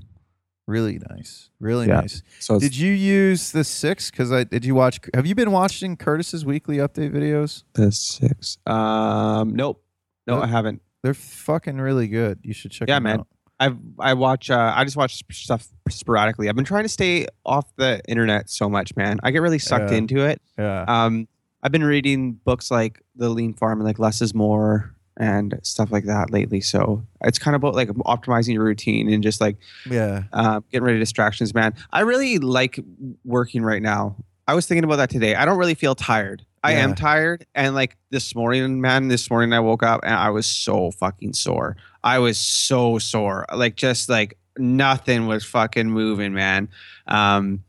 Really 0.68 1.00
nice. 1.10 1.50
Really 1.62 1.88
Yeah. 1.88 2.02
nice. 2.02 2.22
So 2.40 2.60
Did 2.60 2.76
you 2.76 2.92
use 2.92 3.52
the 3.54 3.64
6 3.64 4.12
cuz 4.12 4.32
I 4.32 4.44
did 4.44 4.66
you 4.66 4.76
watch 4.76 5.00
Have 5.14 5.26
you 5.26 5.34
been 5.34 5.52
watching 5.52 5.96
Curtis's 5.96 6.46
weekly 6.46 6.78
update 6.78 7.12
videos? 7.14 7.64
the 7.74 7.92
six. 7.92 8.58
Um, 8.66 9.56
nope. 9.56 9.82
No, 10.28 10.36
Nope. 10.36 10.44
I 10.44 10.48
haven't. 10.48 10.82
They're 11.04 11.14
fucking 11.14 11.78
really 11.78 12.08
good. 12.10 12.40
You 12.44 12.54
should 12.54 12.72
check 12.72 12.90
Yeah, 12.90 12.96
them 12.96 13.04
man. 13.04 13.20
out. 13.22 13.28
I've 13.60 13.78
I 13.98 14.14
watch 14.14 14.52
uh, 14.52 14.74
I 14.76 14.84
just 14.84 14.98
watch 14.98 15.24
stuff 15.32 15.68
sporadically. 15.90 16.50
I've 16.50 16.56
been 16.56 16.66
trying 16.66 16.84
to 16.84 16.90
stay 16.90 17.28
off 17.46 17.74
the 17.78 18.02
internet 18.08 18.50
so 18.50 18.70
much, 18.70 18.96
man. 18.96 19.20
I 19.24 19.32
get 19.32 19.42
really 19.42 19.58
sucked 19.60 19.92
Yeah. 19.92 19.98
into 19.98 20.20
it. 20.20 20.42
Yeah. 20.60 20.84
Um, 20.88 21.28
I've 21.64 21.72
been 21.72 21.84
reading 21.84 22.34
books 22.34 22.70
like 22.70 23.02
The 23.16 23.30
Lean 23.30 23.54
Farm 23.54 23.80
and 23.80 23.88
like 23.88 23.98
Less 24.00 24.22
is 24.22 24.36
More 24.36 24.94
and 25.20 25.60
stuff 25.64 25.92
like 25.92 26.06
that 26.06 26.32
lately. 26.32 26.62
So 26.62 27.04
it's 27.22 27.40
kind 27.40 27.56
of 27.56 27.64
about 27.64 27.76
like 27.76 27.90
optimizing 27.90 28.54
your 28.54 28.64
routine 28.64 29.12
and 29.12 29.24
just 29.24 29.42
like 29.42 29.58
yeah. 29.90 30.24
uh, 30.32 30.62
getting 30.72 30.86
rid 30.86 30.96
of 30.96 31.00
distractions, 31.00 31.54
man. 31.54 31.74
I 31.92 32.02
really 32.02 32.38
like 32.38 32.80
working 33.26 33.64
right 33.64 33.82
now. 33.82 34.16
I 34.48 34.54
was 34.54 34.66
thinking 34.68 34.84
about 34.84 34.98
that 34.98 35.10
today. 35.10 35.36
I 35.36 35.46
don't 35.46 35.58
really 35.58 35.74
feel 35.76 35.96
tired. 35.96 36.46
I 36.64 36.74
Yeah. 36.74 36.84
am 36.84 36.96
tired. 36.96 37.46
And 37.56 37.76
like 37.76 37.98
this 38.12 38.36
morning, 38.36 38.80
man, 38.80 39.08
this 39.08 39.30
morning 39.30 39.54
I 39.54 39.60
woke 39.60 39.84
up 39.84 40.02
and 40.04 40.14
I 40.14 40.30
was 40.30 40.46
so 40.46 40.92
fucking 40.92 41.34
sore. 41.34 41.76
I 42.04 42.20
was 42.20 42.38
so 42.38 42.98
sore. 43.00 43.46
Like 43.54 43.76
just 43.76 44.10
like 44.10 44.38
nothing 44.58 45.28
was 45.28 45.44
fucking 45.44 45.90
moving, 45.90 46.34
man. 46.34 46.70
Um, 47.08 47.64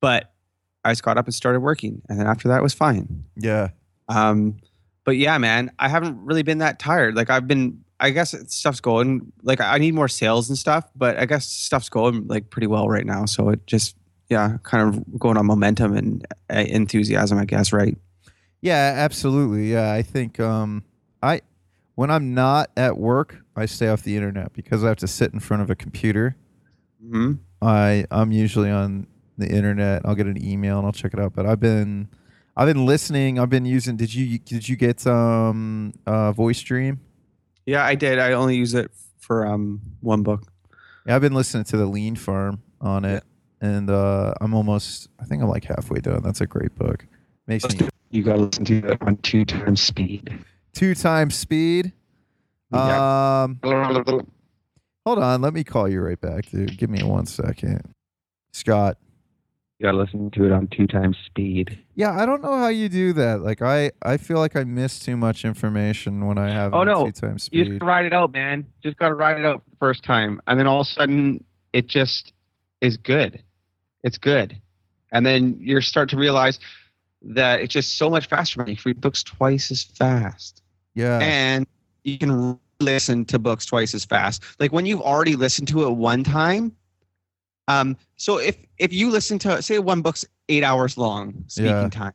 but 0.00 0.32
I 0.84 0.92
just 0.92 1.02
got 1.02 1.18
up 1.18 1.26
and 1.26 1.34
started 1.34 1.60
working. 1.60 2.02
And 2.08 2.18
then 2.18 2.26
after 2.26 2.48
that 2.48 2.62
was 2.62 2.72
fine. 2.72 3.24
Yeah. 3.36 3.68
Um, 4.08 4.56
but 5.08 5.16
yeah, 5.16 5.38
man, 5.38 5.72
I 5.78 5.88
haven't 5.88 6.22
really 6.22 6.42
been 6.42 6.58
that 6.58 6.78
tired. 6.78 7.16
Like 7.16 7.30
I've 7.30 7.48
been, 7.48 7.82
I 7.98 8.10
guess 8.10 8.34
stuff's 8.52 8.80
going. 8.80 9.32
Like 9.42 9.58
I 9.58 9.78
need 9.78 9.94
more 9.94 10.06
sales 10.06 10.50
and 10.50 10.58
stuff, 10.58 10.84
but 10.94 11.18
I 11.18 11.24
guess 11.24 11.46
stuff's 11.46 11.88
going 11.88 12.26
like 12.26 12.50
pretty 12.50 12.66
well 12.66 12.90
right 12.90 13.06
now. 13.06 13.24
So 13.24 13.48
it 13.48 13.66
just, 13.66 13.96
yeah, 14.28 14.58
kind 14.64 14.86
of 14.86 15.18
going 15.18 15.38
on 15.38 15.46
momentum 15.46 15.96
and 15.96 16.26
uh, 16.52 16.58
enthusiasm, 16.58 17.38
I 17.38 17.46
guess, 17.46 17.72
right? 17.72 17.96
Yeah, 18.60 18.96
absolutely. 18.98 19.72
Yeah, 19.72 19.94
I 19.94 20.02
think 20.02 20.38
um 20.40 20.84
I 21.22 21.40
when 21.94 22.10
I'm 22.10 22.34
not 22.34 22.70
at 22.76 22.98
work, 22.98 23.38
I 23.56 23.64
stay 23.64 23.88
off 23.88 24.02
the 24.02 24.14
internet 24.14 24.52
because 24.52 24.84
I 24.84 24.88
have 24.88 24.98
to 24.98 25.08
sit 25.08 25.32
in 25.32 25.40
front 25.40 25.62
of 25.62 25.70
a 25.70 25.74
computer. 25.74 26.36
Mm-hmm. 27.02 27.32
I 27.62 28.04
I'm 28.10 28.30
usually 28.30 28.70
on 28.70 29.06
the 29.38 29.48
internet. 29.48 30.02
I'll 30.04 30.14
get 30.14 30.26
an 30.26 30.44
email 30.44 30.76
and 30.76 30.84
I'll 30.84 30.92
check 30.92 31.14
it 31.14 31.18
out. 31.18 31.32
But 31.32 31.46
I've 31.46 31.60
been 31.60 32.10
I've 32.58 32.66
been 32.66 32.84
listening. 32.84 33.38
I've 33.38 33.48
been 33.50 33.64
using. 33.64 33.96
Did 33.96 34.12
you 34.12 34.40
did 34.40 34.68
you 34.68 34.74
get 34.74 35.06
um 35.06 35.94
uh 36.06 36.32
Voice 36.32 36.60
Dream? 36.60 36.98
Yeah, 37.66 37.84
I 37.84 37.94
did. 37.94 38.18
I 38.18 38.32
only 38.32 38.56
use 38.56 38.74
it 38.74 38.90
for 39.20 39.46
um 39.46 39.80
one 40.00 40.24
book. 40.24 40.42
Yeah, 41.06 41.14
I've 41.14 41.22
been 41.22 41.34
listening 41.34 41.62
to 41.64 41.76
the 41.76 41.86
Lean 41.86 42.16
Farm 42.16 42.60
on 42.80 43.04
it, 43.04 43.22
and 43.60 43.88
uh 43.88 44.34
I'm 44.40 44.54
almost. 44.54 45.08
I 45.20 45.24
think 45.24 45.40
I'm 45.40 45.48
like 45.48 45.64
halfway 45.64 46.00
done. 46.00 46.20
That's 46.24 46.40
a 46.40 46.46
great 46.48 46.74
book. 46.74 47.06
Makes 47.46 47.78
me 47.78 47.88
You 48.10 48.24
got 48.24 48.34
to 48.34 48.40
listen 48.40 48.64
to 48.64 48.78
it 48.78 48.98
on 49.02 49.18
two 49.18 49.44
times 49.44 49.80
speed. 49.80 50.36
two 50.74 50.96
times 50.96 51.36
speed. 51.36 51.92
Yeah. 52.72 53.44
Um. 53.44 53.60
Hold 55.06 55.20
on, 55.20 55.40
let 55.40 55.54
me 55.54 55.62
call 55.64 55.88
you 55.88 56.02
right 56.02 56.20
back, 56.20 56.50
dude. 56.50 56.76
Give 56.76 56.90
me 56.90 57.02
one 57.04 57.24
second. 57.24 57.94
Scott. 58.52 58.98
You 59.78 59.84
got 59.86 59.92
to 59.92 59.98
listen 59.98 60.30
to 60.32 60.44
it 60.44 60.50
on 60.50 60.66
two 60.68 60.88
times 60.88 61.16
speed. 61.24 61.78
Yeah, 61.94 62.10
I 62.10 62.26
don't 62.26 62.42
know 62.42 62.56
how 62.58 62.66
you 62.66 62.88
do 62.88 63.12
that. 63.12 63.42
Like 63.42 63.62
I 63.62 63.92
I 64.02 64.16
feel 64.16 64.38
like 64.38 64.56
I 64.56 64.64
miss 64.64 64.98
too 64.98 65.16
much 65.16 65.44
information 65.44 66.26
when 66.26 66.36
I 66.36 66.50
have 66.50 66.74
Oh, 66.74 66.82
no. 66.82 67.06
two 67.06 67.12
times 67.12 67.48
You 67.52 67.64
speed. 67.64 67.72
just 67.74 67.82
ride 67.84 68.04
it 68.04 68.12
out, 68.12 68.32
man. 68.32 68.66
Just 68.82 68.96
got 68.96 69.08
to 69.08 69.14
ride 69.14 69.38
it 69.38 69.44
out 69.46 69.62
the 69.70 69.76
first 69.76 70.02
time, 70.02 70.40
and 70.48 70.58
then 70.58 70.66
all 70.66 70.80
of 70.80 70.86
a 70.88 70.90
sudden, 70.90 71.44
it 71.72 71.86
just 71.86 72.32
is 72.80 72.96
good. 72.96 73.40
It's 74.02 74.18
good, 74.18 74.60
and 75.12 75.24
then 75.24 75.56
you 75.60 75.80
start 75.80 76.08
to 76.10 76.16
realize 76.16 76.58
that 77.22 77.60
it's 77.60 77.72
just 77.72 77.98
so 77.98 78.10
much 78.10 78.26
faster. 78.28 78.58
Man, 78.58 78.68
you 78.74 78.76
read 78.84 79.00
books 79.00 79.22
twice 79.22 79.70
as 79.70 79.84
fast, 79.84 80.60
yeah. 80.96 81.18
and 81.22 81.66
you 82.02 82.18
can 82.18 82.58
listen 82.80 83.24
to 83.26 83.38
books 83.38 83.64
twice 83.66 83.94
as 83.94 84.04
fast. 84.04 84.42
Like 84.58 84.72
when 84.72 84.86
you've 84.86 85.02
already 85.02 85.36
listened 85.36 85.68
to 85.68 85.84
it 85.86 85.90
one 85.92 86.24
time. 86.24 86.72
Um, 87.68 87.96
so 88.16 88.38
if 88.38 88.56
if 88.78 88.92
you 88.92 89.10
listen 89.10 89.38
to 89.40 89.62
say 89.62 89.78
one 89.78 90.02
book's 90.02 90.24
eight 90.48 90.64
hours 90.64 90.96
long 90.96 91.44
speaking 91.46 91.82
Yeah. 91.82 91.88
time, 91.90 92.12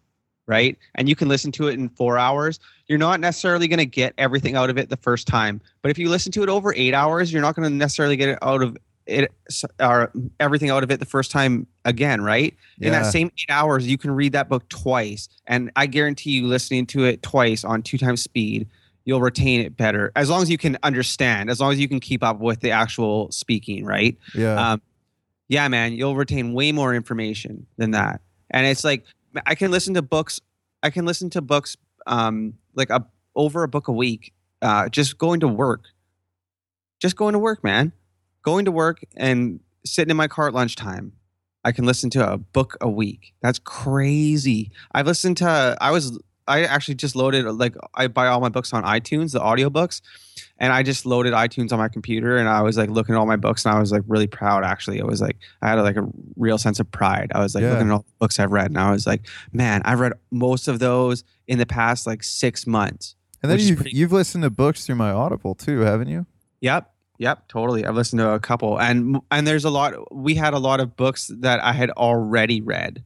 right, 0.48 0.78
and 0.96 1.08
you 1.08 1.16
can 1.16 1.30
listen 1.30 1.52
to 1.54 1.68
it 1.68 1.76
in 1.76 1.88
four 1.90 2.18
hours, 2.18 2.60
you're 2.88 3.00
not 3.00 3.20
necessarily 3.20 3.68
going 3.68 3.80
to 3.80 3.86
get 3.86 4.14
everything 4.18 4.56
out 4.56 4.70
of 4.70 4.78
it 4.78 4.90
the 4.90 4.98
first 4.98 5.28
time. 5.28 5.62
But 5.82 5.92
if 5.92 5.98
you 5.98 6.10
listen 6.10 6.32
to 6.34 6.44
it 6.44 6.50
over 6.50 6.74
eight 6.76 6.94
hours, 6.94 7.32
you're 7.32 7.42
not 7.42 7.56
going 7.56 7.70
to 7.70 7.74
necessarily 7.74 8.18
get 8.18 8.30
it 8.30 8.40
out 8.42 8.62
of 8.62 8.76
it 9.06 9.32
or 9.80 10.12
everything 10.40 10.70
out 10.70 10.84
of 10.84 10.90
it 10.90 11.00
the 11.00 11.06
first 11.06 11.30
time 11.30 11.68
again, 11.86 12.22
right? 12.22 12.56
In 12.80 12.92
that 12.94 13.06
same 13.12 13.28
eight 13.38 13.52
hours, 13.52 13.86
you 13.86 13.98
can 13.98 14.12
read 14.12 14.32
that 14.32 14.50
book 14.50 14.68
twice, 14.70 15.30
and 15.46 15.72
I 15.76 15.86
guarantee 15.86 16.32
you, 16.32 16.48
listening 16.48 16.86
to 16.88 17.06
it 17.06 17.22
twice 17.22 17.64
on 17.64 17.84
two 17.84 17.98
times 17.98 18.22
speed, 18.24 18.68
you'll 19.06 19.22
retain 19.22 19.60
it 19.60 19.76
better 19.78 20.12
as 20.16 20.30
long 20.30 20.42
as 20.42 20.50
you 20.50 20.58
can 20.58 20.78
understand, 20.84 21.50
as 21.50 21.60
long 21.60 21.74
as 21.74 21.80
you 21.80 21.88
can 21.90 22.00
keep 22.00 22.24
up 22.24 22.40
with 22.40 22.62
the 22.62 22.72
actual 22.72 23.30
speaking, 23.32 23.86
right? 23.86 24.18
yeah. 24.34 24.72
Um, 24.74 24.82
yeah, 25.48 25.68
man, 25.68 25.94
you'll 25.94 26.16
retain 26.16 26.54
way 26.54 26.72
more 26.72 26.94
information 26.94 27.68
than 27.78 27.92
that. 27.92 28.22
And 28.50 28.66
it's 28.66 28.84
like 28.84 29.06
I 29.46 29.56
can 29.56 29.72
listen 29.72 29.94
to 29.96 30.02
books. 30.02 30.40
I 30.82 30.90
can 30.90 31.06
listen 31.06 31.30
to 31.32 31.42
books 31.42 31.78
um, 32.08 32.56
like 32.76 32.90
a 32.90 33.06
over 33.36 33.64
a 33.64 33.68
book 33.68 33.88
a 33.88 33.92
week, 33.92 34.34
uh, 34.62 34.90
just 34.90 35.18
going 35.18 35.40
to 35.40 35.48
work. 35.48 35.86
Just 37.02 37.16
going 37.16 37.34
to 37.34 37.40
work, 37.40 37.64
man. 37.64 37.92
going 38.44 38.66
to 38.66 38.72
work 38.72 39.04
and 39.16 39.60
sitting 39.86 40.12
in 40.12 40.18
my 40.18 40.28
car 40.28 40.48
at 40.48 40.54
lunchtime. 40.54 41.14
I 41.66 41.72
can 41.72 41.86
listen 41.86 42.10
to 42.12 42.32
a 42.34 42.38
book 42.38 42.78
a 42.82 42.90
week. 42.90 43.34
That's 43.42 43.60
crazy. 43.60 44.72
I've 44.92 45.08
listened 45.08 45.38
to 45.38 45.78
I 45.80 45.92
was 45.92 46.20
I 46.48 46.64
actually 46.64 46.96
just 46.96 47.16
loaded 47.16 47.46
like 47.46 47.76
I 47.94 48.08
buy 48.08 48.28
all 48.28 48.40
my 48.42 48.50
books 48.50 48.74
on 48.74 48.84
iTunes, 48.84 49.32
the 49.32 49.40
audiobooks, 49.40 50.02
and 50.58 50.74
I 50.74 50.84
just 50.84 51.06
loaded 51.06 51.34
iTunes 51.34 51.72
on 51.72 51.80
my 51.80 51.88
computer 51.88 52.38
and 52.38 52.50
I 52.50 52.62
was 52.62 52.78
like 52.78 52.90
looking 52.90 53.16
at 53.16 53.18
all 53.18 53.26
my 53.26 53.36
books 53.38 53.66
and 53.66 53.76
I 53.76 53.80
was 53.80 53.92
like 53.92 54.04
really 54.08 54.28
proud 54.28 54.64
actually. 54.66 54.98
It 54.98 55.06
was 55.06 55.22
like 55.22 55.38
I 55.62 55.70
had 55.70 55.80
like 55.80 55.96
a 55.98 56.08
real 56.36 56.58
sense 56.58 56.80
of 56.80 56.92
pride. 56.92 57.32
I 57.34 57.40
was 57.40 57.56
like 57.56 57.62
Yeah. 57.64 57.72
looking 57.72 57.88
at 57.88 57.94
all 57.94 58.00
the 58.00 58.14
books 58.20 58.40
I've 58.40 58.52
read 58.52 58.68
and 58.72 58.78
I 58.78 58.92
was 58.92 59.08
like, 59.08 59.26
man, 59.52 59.82
I've 59.86 60.00
read 60.00 60.14
most 60.32 60.68
of 60.68 60.80
those 60.80 61.24
in 61.48 61.60
the 61.60 61.66
past 61.66 62.06
like 62.08 62.24
6 62.24 62.68
months. 62.68 63.16
And 63.42 63.52
then 63.52 63.60
you've, 63.60 63.78
pretty- 63.78 63.96
you've 63.98 64.12
listened 64.14 64.44
to 64.44 64.50
books 64.50 64.86
through 64.86 64.96
my 64.96 65.12
Audible 65.12 65.56
too, 65.56 65.80
haven't 65.80 66.08
you? 66.08 66.26
Yep. 66.62 66.90
Yep, 67.20 67.48
totally. 67.48 67.86
I've 67.86 67.96
listened 67.96 68.20
to 68.20 68.32
a 68.32 68.40
couple 68.40 68.78
and 68.80 69.20
and 69.32 69.46
there's 69.48 69.64
a 69.66 69.70
lot 69.70 69.94
we 70.14 70.36
had 70.36 70.54
a 70.54 70.60
lot 70.60 70.80
of 70.82 70.96
books 70.98 71.32
that 71.40 71.64
I 71.64 71.72
had 71.72 71.90
already 71.92 72.60
read 72.62 73.04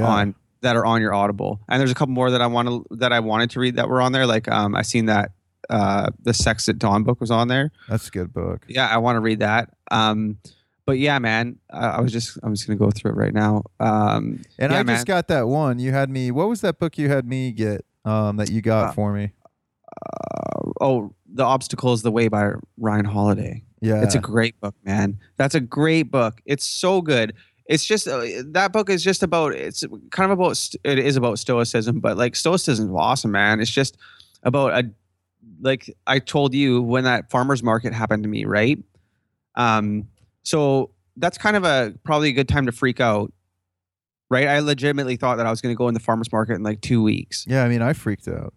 on 0.00 0.34
that 0.62 0.74
are 0.76 0.84
on 0.86 1.00
your 1.00 1.12
Audible. 1.14 1.60
And 1.68 1.78
there's 1.80 1.90
a 1.90 1.94
couple 1.94 2.14
more 2.14 2.30
that 2.30 2.40
I 2.42 2.46
want 2.46 2.68
to 2.68 2.86
that 2.96 3.12
I 3.12 3.20
wanted 3.20 3.50
to 3.50 3.60
read 3.60 3.76
that 3.76 3.88
were 3.88 4.00
on 4.00 4.12
there. 4.12 4.26
Like 4.26 4.48
um, 4.48 4.74
I 4.74 4.82
seen 4.82 5.06
that 5.06 5.32
uh, 5.70 6.10
the 6.22 6.32
Sex 6.34 6.68
at 6.68 6.78
Dawn 6.78 7.02
book 7.04 7.20
was 7.20 7.30
on 7.30 7.48
there. 7.48 7.70
That's 7.88 8.08
a 8.08 8.10
good 8.10 8.32
book. 8.32 8.64
Yeah, 8.68 8.88
I 8.88 8.96
want 8.98 9.16
to 9.16 9.20
read 9.20 9.40
that. 9.40 9.70
Um, 9.90 10.38
but 10.86 10.98
yeah, 10.98 11.18
man, 11.20 11.58
I, 11.70 11.86
I 11.88 12.00
was 12.00 12.10
just 12.12 12.38
I'm 12.42 12.54
just 12.54 12.66
gonna 12.66 12.78
go 12.78 12.90
through 12.90 13.12
it 13.12 13.16
right 13.16 13.32
now. 13.34 13.62
Um, 13.78 14.42
And 14.58 14.72
yeah, 14.72 14.78
I 14.80 14.82
man. 14.82 14.96
just 14.96 15.06
got 15.06 15.28
that 15.28 15.46
one. 15.48 15.78
You 15.78 15.92
had 15.92 16.10
me. 16.10 16.30
What 16.30 16.48
was 16.48 16.60
that 16.62 16.78
book 16.78 16.98
you 16.98 17.08
had 17.08 17.26
me 17.26 17.52
get? 17.52 17.84
Um, 18.04 18.36
that 18.38 18.50
you 18.50 18.60
got 18.62 18.88
Uh, 18.88 18.92
for 18.92 19.12
me. 19.12 19.30
uh, 19.88 20.70
oh, 20.80 21.14
The 21.32 21.44
Obstacle 21.44 21.92
is 21.92 22.02
the 22.02 22.10
Way 22.10 22.28
by 22.28 22.52
Ryan 22.78 23.04
Holiday. 23.04 23.64
Yeah, 23.80 24.02
It's 24.02 24.14
a 24.14 24.20
great 24.20 24.60
book, 24.60 24.74
man. 24.84 25.18
That's 25.36 25.54
a 25.56 25.60
great 25.60 26.04
book. 26.04 26.40
It's 26.44 26.64
so 26.64 27.00
good. 27.02 27.34
It's 27.66 27.84
just 27.84 28.08
uh, 28.08 28.22
that 28.52 28.72
book 28.72 28.90
is 28.90 29.02
just 29.04 29.22
about 29.22 29.52
it's 29.54 29.84
kind 30.10 30.30
of 30.32 30.38
about 30.38 30.56
st- 30.56 30.80
it 30.84 30.98
is 30.98 31.16
about 31.16 31.38
stoicism, 31.38 32.00
but 32.00 32.16
like 32.16 32.34
stoicism 32.36 32.86
is 32.90 32.94
awesome, 32.96 33.30
man. 33.30 33.60
It's 33.60 33.70
just 33.70 33.96
about 34.42 34.72
a 34.84 34.90
like 35.60 35.88
I 36.06 36.18
told 36.18 36.54
you 36.54 36.82
when 36.82 37.04
that 37.04 37.30
farmers 37.30 37.62
market 37.62 37.92
happened 37.92 38.24
to 38.24 38.28
me, 38.28 38.44
right? 38.44 38.78
Um, 39.54 40.08
so 40.42 40.90
that's 41.16 41.38
kind 41.38 41.56
of 41.56 41.64
a 41.64 41.94
probably 42.04 42.30
a 42.30 42.32
good 42.32 42.48
time 42.48 42.66
to 42.66 42.72
freak 42.72 43.00
out, 43.00 43.32
right? 44.28 44.48
I 44.48 44.58
legitimately 44.60 45.16
thought 45.16 45.36
that 45.36 45.46
I 45.46 45.50
was 45.50 45.60
going 45.60 45.74
to 45.74 45.78
go 45.78 45.88
in 45.88 45.94
the 45.94 46.00
farmers 46.00 46.32
market 46.32 46.54
in 46.54 46.62
like 46.62 46.80
two 46.80 47.02
weeks. 47.02 47.44
yeah. 47.48 47.62
I 47.64 47.68
mean, 47.68 47.82
I 47.82 47.92
freaked 47.92 48.26
out 48.28 48.54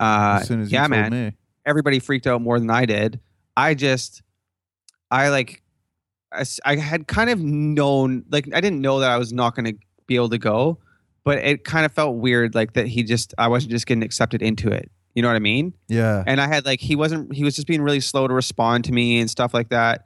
Uh, 0.00 0.38
as 0.40 0.48
soon 0.48 0.62
as 0.62 0.70
you 0.72 0.76
yeah, 0.76 0.82
told 0.82 0.90
man 0.90 1.12
me. 1.12 1.32
everybody 1.66 1.98
freaked 1.98 2.26
out 2.26 2.40
more 2.40 2.58
than 2.58 2.70
I 2.70 2.86
did. 2.86 3.20
I 3.56 3.74
just, 3.74 4.22
I 5.10 5.28
like, 5.30 5.62
I, 6.32 6.44
I 6.64 6.76
had 6.76 7.06
kind 7.06 7.30
of 7.30 7.40
known, 7.40 8.24
like, 8.30 8.48
I 8.54 8.60
didn't 8.60 8.80
know 8.80 9.00
that 9.00 9.10
I 9.10 9.16
was 9.16 9.32
not 9.32 9.54
going 9.54 9.66
to 9.66 9.78
be 10.06 10.16
able 10.16 10.28
to 10.30 10.38
go, 10.38 10.78
but 11.24 11.38
it 11.38 11.64
kind 11.64 11.84
of 11.84 11.92
felt 11.92 12.16
weird, 12.16 12.54
like 12.54 12.74
that 12.74 12.86
he 12.86 13.02
just, 13.02 13.34
I 13.38 13.48
wasn't 13.48 13.72
just 13.72 13.86
getting 13.86 14.02
accepted 14.02 14.42
into 14.42 14.70
it. 14.70 14.90
You 15.14 15.22
know 15.22 15.28
what 15.28 15.36
I 15.36 15.40
mean? 15.40 15.74
Yeah, 15.88 16.22
And 16.26 16.40
I 16.40 16.46
had 16.46 16.64
like, 16.64 16.80
he 16.80 16.94
wasn't, 16.94 17.34
he 17.34 17.44
was 17.44 17.56
just 17.56 17.66
being 17.66 17.82
really 17.82 18.00
slow 18.00 18.28
to 18.28 18.34
respond 18.34 18.84
to 18.84 18.92
me 18.92 19.18
and 19.18 19.28
stuff 19.28 19.52
like 19.52 19.70
that. 19.70 20.04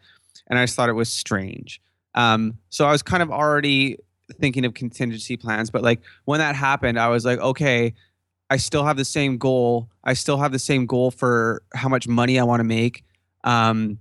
And 0.49 0.59
I 0.59 0.65
just 0.65 0.75
thought 0.75 0.89
it 0.89 0.95
was 0.95 1.09
strange. 1.09 1.81
Um, 2.15 2.59
so 2.71 2.87
I 2.87 2.93
was 2.93 3.03
kind 3.03 3.23
of 3.23 3.31
already 3.31 3.99
thinking 4.41 4.65
of 4.65 4.75
contingency 4.75 5.37
plans, 5.37 5.71
but 5.71 5.83
like 5.83 6.01
when 6.25 6.39
that 6.39 6.55
happened, 6.57 6.99
I 6.99 7.09
was 7.09 7.25
like, 7.25 7.39
okay, 7.41 7.95
I 8.49 8.57
still 8.57 8.85
have 8.85 8.97
the 8.97 9.05
same 9.05 9.39
goal. 9.39 9.89
I 10.05 10.15
still 10.15 10.39
have 10.39 10.53
the 10.53 10.59
same 10.59 10.87
goal 10.87 11.11
for 11.11 11.63
how 11.75 11.89
much 11.89 12.07
money 12.07 12.39
I 12.39 12.45
want 12.45 12.61
to 12.61 12.65
make. 12.65 13.05
Um, 13.45 13.99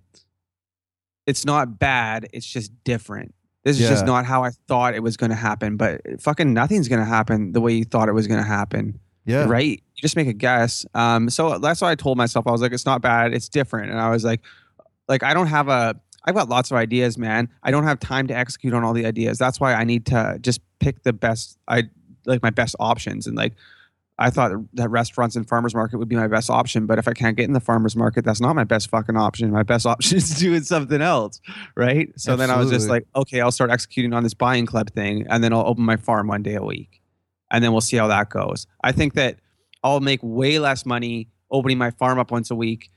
it's 1.26 1.46
not 1.46 1.80
bad. 1.80 2.28
It's 2.34 2.46
just 2.46 2.72
different. 2.84 3.34
This 3.64 3.80
is 3.80 3.88
just 3.88 4.08
not 4.08 4.26
how 4.26 4.44
I 4.44 4.50
thought 4.68 4.96
it 4.96 5.04
was 5.04 5.18
going 5.18 5.30
to 5.30 5.36
happen. 5.36 5.78
But 5.78 6.02
fucking 6.20 6.52
nothing's 6.52 6.88
going 6.88 7.00
to 7.00 7.06
happen 7.06 7.52
the 7.52 7.62
way 7.62 7.74
you 7.74 7.86
thought 7.86 8.10
it 8.10 8.14
was 8.14 8.28
going 8.28 8.40
to 8.40 8.48
happen 8.48 9.00
yeah. 9.26 9.46
right? 9.46 9.82
You 9.96 10.02
just 10.02 10.16
make 10.16 10.28
a 10.28 10.34
guess. 10.34 10.86
Um, 10.94 11.30
so 11.30 11.58
that's 11.60 11.82
what 11.82 11.90
I 11.90 11.96
told 11.96 12.18
myself. 12.18 12.48
I 12.48 12.52
was 12.52 12.62
like, 12.62 12.74
it's 12.74 12.86
not 12.86 13.02
bad, 13.02 13.34
it's 13.34 13.50
different. 13.50 13.92
And 13.92 14.00
I 14.00 14.10
was 14.10 14.24
like, 14.24 14.42
like 15.08 15.24
I 15.24 15.34
don't 15.34 15.48
have 15.48 15.68
a. 15.68 16.00
I've 16.24 16.36
got 16.36 16.50
lots 16.50 16.70
of 16.70 16.78
ideas, 16.78 17.18
man. 17.18 17.50
I 17.64 17.72
don't 17.72 17.84
have 17.84 18.00
time 18.00 18.28
to 18.28 18.38
execute 18.38 18.76
on 18.76 18.84
all 18.84 18.94
the 18.94 19.08
ideas. 19.08 19.40
That's 19.40 19.60
why 19.60 19.74
I 19.74 19.84
need 19.84 20.06
to 20.08 20.38
just 20.40 20.62
pick 20.80 21.02
the 21.02 21.14
best. 21.14 21.58
I 21.68 21.90
like 22.28 22.44
my 22.44 22.52
best 22.52 22.76
options. 22.80 23.26
And 23.26 23.36
like, 23.36 23.54
I 24.22 24.30
thought 24.30 24.52
that 24.74 24.88
restaurants 24.90 25.36
and 25.36 25.50
farmers 25.50 25.74
market 25.74 25.98
would 25.98 26.08
be 26.08 26.16
my 26.16 26.28
best 26.28 26.52
option. 26.52 26.86
But 26.86 27.00
if 27.00 27.08
I 27.08 27.14
can't 27.14 27.36
get 27.36 27.46
in 27.46 27.54
the 27.54 27.60
farmers 27.60 27.96
market, 27.96 28.24
that's 28.24 28.40
not 28.40 28.56
my 28.56 28.64
best 28.64 28.92
fucking 28.92 29.18
option. 29.18 29.50
My 29.50 29.64
best 29.64 29.86
option 29.88 30.18
is 30.18 30.30
doing 30.38 30.62
something 30.62 31.02
else, 31.02 31.42
right? 31.76 32.08
So 32.18 32.36
then 32.36 32.52
I 32.52 32.58
was 32.58 32.70
just 32.70 32.88
like, 32.88 33.08
okay, 33.16 33.42
I'll 33.42 33.52
start 33.52 33.72
executing 33.72 34.14
on 34.14 34.22
this 34.22 34.36
buying 34.36 34.68
club 34.68 34.92
thing, 34.92 35.26
and 35.28 35.44
then 35.44 35.54
I'll 35.54 35.66
open 35.66 35.84
my 35.84 35.98
farm 35.98 36.28
one 36.28 36.44
day 36.44 36.54
a 36.54 36.62
week, 36.62 37.02
and 37.50 37.64
then 37.64 37.72
we'll 37.72 37.82
see 37.82 37.98
how 37.98 38.08
that 38.08 38.30
goes. 38.30 38.68
I 38.84 38.92
think 38.92 39.16
that 39.16 39.38
I'll 39.84 40.02
make 40.02 40.20
way 40.22 40.60
less 40.60 40.86
money 40.86 41.30
opening 41.50 41.80
my 41.80 41.90
farm 41.90 42.20
up 42.20 42.30
once 42.30 42.52
a 42.52 42.56
week 42.56 42.92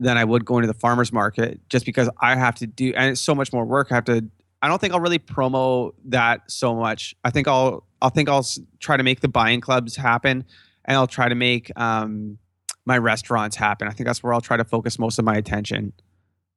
than 0.00 0.18
I 0.18 0.24
would 0.24 0.44
going 0.44 0.62
to 0.62 0.66
the 0.66 0.78
farmers 0.78 1.12
market 1.12 1.60
just 1.68 1.86
because 1.86 2.10
I 2.20 2.36
have 2.36 2.56
to 2.56 2.66
do 2.66 2.92
and 2.94 3.10
it's 3.12 3.20
so 3.20 3.34
much 3.34 3.52
more 3.52 3.64
work. 3.64 3.88
I 3.90 3.96
have 3.96 4.04
to 4.04 4.28
I 4.60 4.68
don't 4.68 4.80
think 4.80 4.92
I'll 4.92 5.00
really 5.00 5.18
promo 5.18 5.92
that 6.06 6.50
so 6.50 6.74
much. 6.74 7.14
I 7.24 7.30
think 7.30 7.46
I'll 7.46 7.86
I'll 8.02 8.10
think 8.10 8.28
I'll 8.28 8.46
try 8.80 8.96
to 8.96 9.02
make 9.02 9.20
the 9.20 9.28
buying 9.28 9.60
clubs 9.60 9.96
happen 9.96 10.44
and 10.84 10.96
I'll 10.96 11.06
try 11.06 11.28
to 11.28 11.34
make 11.34 11.70
um 11.78 12.38
my 12.84 12.98
restaurants 12.98 13.54
happen. 13.54 13.86
I 13.86 13.92
think 13.92 14.06
that's 14.06 14.22
where 14.22 14.32
I'll 14.32 14.40
try 14.40 14.56
to 14.56 14.64
focus 14.64 14.98
most 14.98 15.18
of 15.18 15.24
my 15.24 15.34
attention 15.34 15.92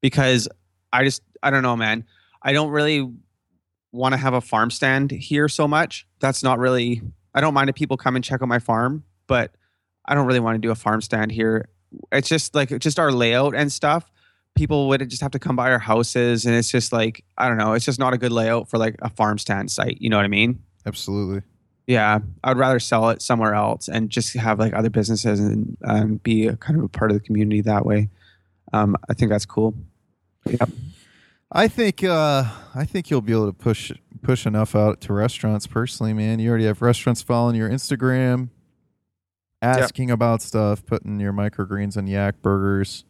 because 0.02 0.48
I 0.94 1.04
just 1.04 1.22
I 1.44 1.50
don't 1.50 1.64
know, 1.64 1.76
man. 1.76 2.06
I 2.42 2.54
don't 2.54 2.70
really 2.70 3.12
want 3.92 4.14
to 4.14 4.18
have 4.18 4.34
a 4.34 4.42
farm 4.42 4.72
stand 4.72 5.12
here 5.12 5.48
so 5.48 5.68
much. 5.68 6.08
That's 6.20 6.42
not 6.44 6.58
really 6.58 7.02
I 7.36 7.42
don't 7.42 7.54
mind 7.54 7.70
if 7.70 7.76
people 7.76 7.98
come 7.98 8.16
and 8.16 8.26
check 8.26 8.42
out 8.42 8.48
my 8.48 8.60
farm, 8.60 9.04
but 9.28 9.56
I 10.06 10.16
don't 10.16 10.26
really 10.26 10.40
want 10.40 10.56
to 10.56 10.60
do 10.60 10.72
a 10.72 10.76
farm 10.76 11.02
stand 11.02 11.32
here. 11.32 11.70
It's 12.12 12.28
just 12.28 12.56
like 12.56 12.78
just 12.80 13.00
our 13.00 13.12
layout 13.12 13.54
and 13.56 13.72
stuff. 13.72 14.10
People 14.56 14.88
would 14.90 15.10
just 15.10 15.22
have 15.22 15.32
to 15.32 15.40
come 15.40 15.56
by 15.56 15.72
our 15.72 15.80
houses, 15.80 16.46
and 16.46 16.56
it's 16.56 16.70
just 16.70 16.92
like 16.92 17.24
I 17.38 17.48
don't 17.48 17.58
know. 17.58 17.74
It's 17.74 17.86
just 17.86 18.00
not 18.00 18.14
a 18.14 18.18
good 18.18 18.32
layout 18.32 18.70
for 18.70 18.78
like 18.78 18.96
a 19.02 19.10
farm 19.10 19.38
stand 19.38 19.72
site. 19.72 19.98
You 20.00 20.10
know 20.10 20.18
what 20.18 20.26
I 20.26 20.30
mean? 20.30 20.62
Absolutely. 20.86 21.42
Yeah, 21.88 22.20
I'd 22.44 22.58
rather 22.58 22.80
sell 22.80 23.10
it 23.10 23.22
somewhere 23.22 23.54
else 23.54 23.88
and 23.88 24.10
just 24.10 24.34
have 24.36 24.60
like 24.60 24.74
other 24.74 24.90
businesses 24.90 25.40
and 25.40 25.78
um, 25.84 26.16
be 26.18 26.48
a, 26.48 26.56
kind 26.56 26.78
of 26.78 26.86
a 26.86 26.90
part 26.90 27.12
of 27.12 27.18
the 27.18 27.24
community 27.24 27.62
that 27.62 27.86
way. 27.86 28.10
Um, 28.72 28.96
I 29.10 29.14
think 29.14 29.30
that's 29.30 29.46
cool. 29.46 29.74
Yep. 30.46 30.70
I 31.52 31.68
think 31.68 32.04
uh 32.04 32.46
I 32.74 32.86
think 32.86 33.10
you'll 33.10 33.22
be 33.22 33.34
able 33.34 33.48
to 33.48 33.54
push 33.54 33.92
push 34.22 34.46
enough 34.46 34.76
out 34.76 35.02
to 35.02 35.14
restaurants 35.14 35.68
personally, 35.68 36.14
man. 36.14 36.40
You 36.40 36.50
already 36.50 36.66
have 36.66 36.82
restaurants 36.82 37.22
following 37.22 37.56
your 37.56 37.70
Instagram, 37.70 38.50
asking 39.62 40.12
about 40.12 40.42
stuff, 40.42 40.86
putting 40.86 41.20
your 41.20 41.34
microgreens 41.34 41.98
and 41.98 42.08
yak 42.08 42.42
burgers, 42.42 43.04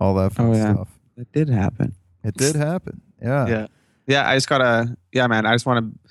all 0.00 0.14
that 0.14 0.32
fun 0.32 0.46
Oh, 0.46 0.52
yeah. 0.54 0.74
stuff. 0.74 0.88
It 1.16 1.32
did 1.32 1.48
happen. 1.48 1.94
It 2.24 2.34
did 2.34 2.56
happen. 2.56 3.00
Yeah. 3.22 3.46
Yeah. 3.46 3.66
Yeah, 4.06 4.28
I 4.28 4.36
just 4.36 4.48
gotta. 4.48 4.96
Yeah, 5.12 5.26
man. 5.26 5.46
I 5.46 5.54
just 5.54 5.66
want 5.66 5.92
to. 5.92 6.10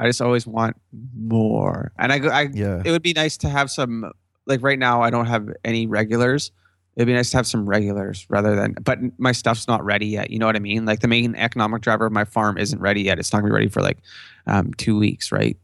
I 0.00 0.06
just 0.06 0.20
always 0.20 0.46
want 0.46 0.76
more, 1.16 1.92
and 1.98 2.12
I. 2.12 2.18
go- 2.18 2.28
I. 2.28 2.48
Yeah. 2.52 2.82
It 2.84 2.90
would 2.90 3.02
be 3.02 3.12
nice 3.12 3.36
to 3.38 3.48
have 3.48 3.70
some. 3.70 4.10
Like 4.46 4.62
right 4.62 4.78
now, 4.78 5.02
I 5.02 5.10
don't 5.10 5.26
have 5.26 5.48
any 5.64 5.86
regulars. 5.86 6.50
It'd 6.96 7.06
be 7.06 7.12
nice 7.14 7.30
to 7.32 7.36
have 7.36 7.46
some 7.46 7.68
regulars 7.68 8.26
rather 8.28 8.56
than. 8.56 8.74
But 8.82 8.98
my 9.18 9.32
stuff's 9.32 9.68
not 9.68 9.84
ready 9.84 10.06
yet. 10.06 10.30
You 10.30 10.38
know 10.38 10.46
what 10.46 10.56
I 10.56 10.60
mean? 10.60 10.86
Like 10.86 11.00
the 11.00 11.08
main 11.08 11.34
economic 11.36 11.82
driver 11.82 12.06
of 12.06 12.12
my 12.12 12.24
farm 12.24 12.58
isn't 12.58 12.80
ready 12.80 13.02
yet. 13.02 13.18
It's 13.18 13.32
not 13.32 13.40
gonna 13.40 13.50
be 13.50 13.54
ready 13.54 13.68
for 13.68 13.80
like 13.82 13.98
um, 14.46 14.72
two 14.74 14.98
weeks, 14.98 15.30
right? 15.30 15.56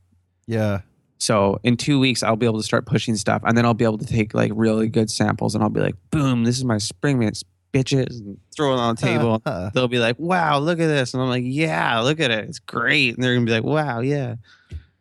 Yeah. 0.47 0.81
So 1.19 1.59
in 1.63 1.77
two 1.77 1.99
weeks, 2.01 2.23
I'll 2.23 2.37
be 2.37 2.47
able 2.47 2.59
to 2.59 2.65
start 2.65 2.87
pushing 2.87 3.17
stuff, 3.17 3.43
and 3.45 3.57
then 3.57 3.65
I'll 3.65 3.75
be 3.75 3.85
able 3.85 3.99
to 3.99 4.07
take 4.07 4.35
like 4.35 4.53
really 4.55 4.89
good 4.89 5.11
samples, 5.11 5.55
and 5.55 5.63
I'll 5.65 5.71
be 5.71 5.81
like, 5.81 5.97
"Boom! 6.11 6.45
This 6.45 6.59
is 6.59 6.65
my 6.65 6.79
spring 6.79 7.19
mix, 7.19 7.43
bitches!" 7.73 8.21
and 8.21 8.39
throw 8.55 8.73
it 8.73 8.79
on 8.79 8.95
the 8.95 9.01
table. 9.03 9.43
they'll 9.75 9.89
be 9.89 9.99
like, 9.99 10.19
"Wow, 10.19 10.59
look 10.59 10.79
at 10.81 10.87
this," 10.87 11.15
and 11.15 11.23
I'm 11.23 11.29
like, 11.29 11.45
"Yeah, 11.47 12.01
look 12.01 12.21
at 12.21 12.31
it, 12.31 12.49
it's 12.49 12.59
great." 12.59 13.15
And 13.15 13.23
they're 13.23 13.35
gonna 13.35 13.47
be 13.47 13.53
like, 13.53 13.65
"Wow, 13.65 14.01
yeah." 14.01 14.37